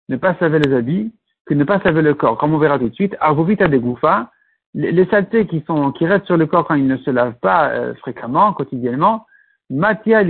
ne 0.10 0.17
pas 0.17 0.36
savoir 0.36 0.60
les 0.62 0.73
habits 0.73 1.13
que 1.45 1.53
ne 1.53 1.63
pas 1.63 1.80
savoir 1.82 2.03
le 2.03 2.13
corps, 2.13 2.38
comme 2.38 2.53
on 2.53 2.58
verra 2.58 2.80
tout 2.80 2.89
de 2.89 2.95
suite. 2.95 3.15
Arvovita 3.19 3.67
de 3.67 3.77
Goufa, 3.77 4.32
les, 4.78 5.06
saletés 5.08 5.48
qui 5.48 5.63
sont 5.66 5.92
qui 5.92 6.06
restent 6.06 6.28
sur 6.28 6.38
le 6.38 6.46
corps 6.46 6.68
quand 6.68 6.76
il 6.76 6.88
ne 6.88 6.98
se 6.98 7.10
lave 7.10 7.34
pas 7.40 7.70
euh, 7.72 7.96
fréquemment, 7.96 8.54
quotidiennement, 8.54 9.26
matia 9.70 10.24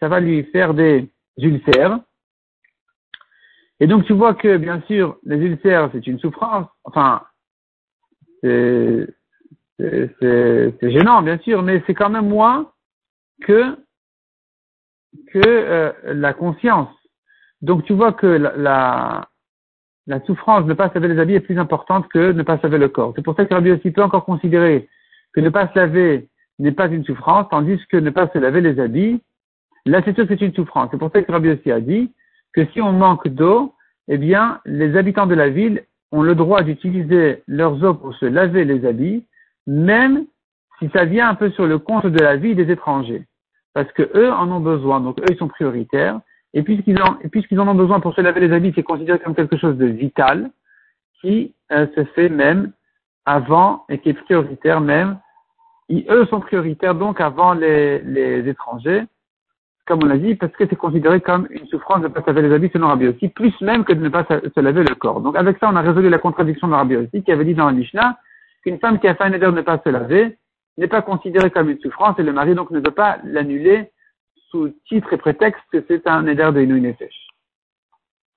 ça 0.00 0.08
va 0.08 0.20
lui 0.20 0.44
faire 0.44 0.72
des 0.72 1.10
ulcères. 1.38 2.00
Et 3.80 3.86
donc 3.86 4.04
tu 4.06 4.14
vois 4.14 4.34
que 4.34 4.56
bien 4.56 4.80
sûr 4.86 5.18
les 5.24 5.36
ulcères 5.36 5.90
c'est 5.92 6.06
une 6.06 6.18
souffrance, 6.18 6.66
enfin 6.84 7.22
c'est 8.42 9.06
gênant 10.82 11.22
bien 11.22 11.38
sûr, 11.38 11.62
mais 11.62 11.82
c'est 11.86 11.94
quand 11.94 12.10
même 12.10 12.28
moins 12.28 12.72
que 13.42 13.76
que 15.32 15.42
euh, 15.44 15.92
la 16.04 16.32
conscience. 16.32 16.94
Donc 17.60 17.84
tu 17.84 17.92
vois 17.92 18.12
que 18.12 18.26
la, 18.26 18.56
la 18.56 19.28
souffrance 20.26 20.64
de 20.64 20.68
ne 20.68 20.74
pas 20.74 20.88
se 20.88 20.94
laver 20.94 21.14
les 21.14 21.20
habits 21.20 21.34
est 21.34 21.40
plus 21.40 21.58
importante 21.58 22.08
que 22.08 22.32
ne 22.32 22.42
pas 22.42 22.58
se 22.58 22.64
laver 22.64 22.78
le 22.78 22.88
corps. 22.88 23.12
C'est 23.16 23.22
pour 23.22 23.34
ça 23.36 23.44
que 23.44 23.54
Rabbi 23.54 23.70
aussi 23.70 23.90
peut 23.90 24.02
encore 24.02 24.24
considérer 24.24 24.88
que 25.32 25.40
ne 25.40 25.48
pas 25.48 25.68
se 25.68 25.78
laver 25.78 26.28
n'est 26.58 26.72
pas 26.72 26.86
une 26.86 27.04
souffrance, 27.04 27.46
tandis 27.50 27.78
que 27.90 27.96
ne 27.96 28.10
pas 28.10 28.28
se 28.28 28.38
laver 28.38 28.60
les 28.60 28.78
habits, 28.78 29.20
là 29.86 30.00
c'est 30.04 30.14
sûr 30.14 30.26
que 30.26 30.34
c'est 30.34 30.44
une 30.44 30.54
souffrance. 30.54 30.88
C'est 30.90 30.98
pour 30.98 31.10
ça 31.10 31.22
que 31.22 31.32
Rabbi 31.32 31.50
aussi 31.50 31.70
a 31.70 31.80
dit 31.80 32.12
que 32.52 32.64
si 32.66 32.80
on 32.80 32.92
manque 32.92 33.28
d'eau, 33.28 33.74
eh 34.08 34.18
bien, 34.18 34.60
les 34.64 34.96
habitants 34.96 35.26
de 35.26 35.34
la 35.34 35.48
ville 35.48 35.84
ont 36.12 36.22
le 36.22 36.34
droit 36.34 36.62
d'utiliser 36.62 37.42
leurs 37.48 37.82
eaux 37.82 37.94
pour 37.94 38.14
se 38.14 38.26
laver 38.26 38.64
les 38.64 38.86
habits, 38.86 39.24
même 39.66 40.26
si 40.78 40.88
ça 40.90 41.04
vient 41.04 41.28
un 41.28 41.34
peu 41.34 41.50
sur 41.50 41.66
le 41.66 41.78
compte 41.78 42.06
de 42.06 42.18
la 42.18 42.36
vie 42.36 42.54
des 42.54 42.70
étrangers. 42.70 43.24
Parce 43.72 43.90
que 43.92 44.08
eux 44.14 44.30
en 44.30 44.50
ont 44.52 44.60
besoin, 44.60 45.00
donc 45.00 45.18
eux 45.20 45.26
ils 45.30 45.36
sont 45.38 45.48
prioritaires. 45.48 46.20
Et 46.54 46.62
puisqu'ils 46.62 47.00
en, 47.02 47.14
puisqu'ils 47.30 47.60
en 47.60 47.68
ont 47.68 47.74
besoin 47.74 48.00
pour 48.00 48.14
se 48.14 48.20
laver 48.20 48.40
les 48.40 48.52
habits, 48.52 48.72
c'est 48.74 48.84
considéré 48.84 49.18
comme 49.18 49.34
quelque 49.34 49.56
chose 49.56 49.76
de 49.76 49.86
vital 49.86 50.50
qui 51.20 51.52
euh, 51.72 51.86
se 51.94 52.04
fait 52.04 52.28
même 52.28 52.72
avant 53.26 53.84
et 53.88 53.98
qui 53.98 54.10
est 54.10 54.14
prioritaire 54.14 54.80
même. 54.80 55.18
eux 55.90 56.26
sont 56.26 56.40
prioritaires 56.40 56.94
donc 56.94 57.20
avant 57.20 57.54
les, 57.54 57.98
les 58.00 58.48
étrangers, 58.48 59.02
comme 59.86 60.00
on 60.02 60.06
l'a 60.06 60.16
dit, 60.16 60.36
parce 60.36 60.52
que 60.52 60.64
c'est 60.68 60.76
considéré 60.76 61.20
comme 61.20 61.46
une 61.50 61.66
souffrance 61.66 62.00
de 62.02 62.08
ne 62.08 62.12
pas 62.12 62.22
se 62.22 62.26
laver 62.26 62.42
les 62.48 62.54
habits 62.54 62.70
selon 62.72 62.86
Rabbi 62.86 63.08
aussi, 63.08 63.28
plus 63.28 63.60
même 63.60 63.84
que 63.84 63.92
de 63.92 64.00
ne 64.00 64.08
pas 64.08 64.24
se 64.24 64.60
laver 64.60 64.84
le 64.84 64.94
corps. 64.94 65.20
Donc 65.20 65.36
avec 65.36 65.58
ça, 65.58 65.68
on 65.70 65.76
a 65.76 65.82
résolu 65.82 66.08
la 66.08 66.18
contradiction 66.18 66.68
de 66.68 66.74
Rabbi 66.74 66.96
aussi, 66.96 67.22
qui 67.22 67.32
avait 67.32 67.44
dit 67.44 67.54
dans 67.54 67.66
la 67.66 67.72
Mishnah 67.72 68.16
qu'une 68.62 68.78
femme 68.78 68.98
qui 69.00 69.08
a 69.08 69.14
fait 69.14 69.24
un 69.24 69.32
éder 69.32 69.46
de 69.46 69.50
ne 69.50 69.60
pas 69.60 69.80
se 69.84 69.90
laver 69.90 70.38
n'est 70.78 70.88
pas 70.88 71.02
considérée 71.02 71.50
comme 71.50 71.68
une 71.68 71.80
souffrance 71.80 72.18
et 72.18 72.22
le 72.22 72.32
mari 72.32 72.54
donc 72.54 72.70
ne 72.70 72.78
veut 72.78 72.94
pas 72.94 73.18
l'annuler 73.24 73.90
sous 74.54 74.72
titre 74.88 75.12
et 75.12 75.16
prétexte 75.16 75.62
que 75.72 75.84
c'est 75.88 76.06
un 76.06 76.28
éder 76.28 76.48
de 76.54 76.60
Inouï 76.60 76.80
Nefesh. 76.80 77.23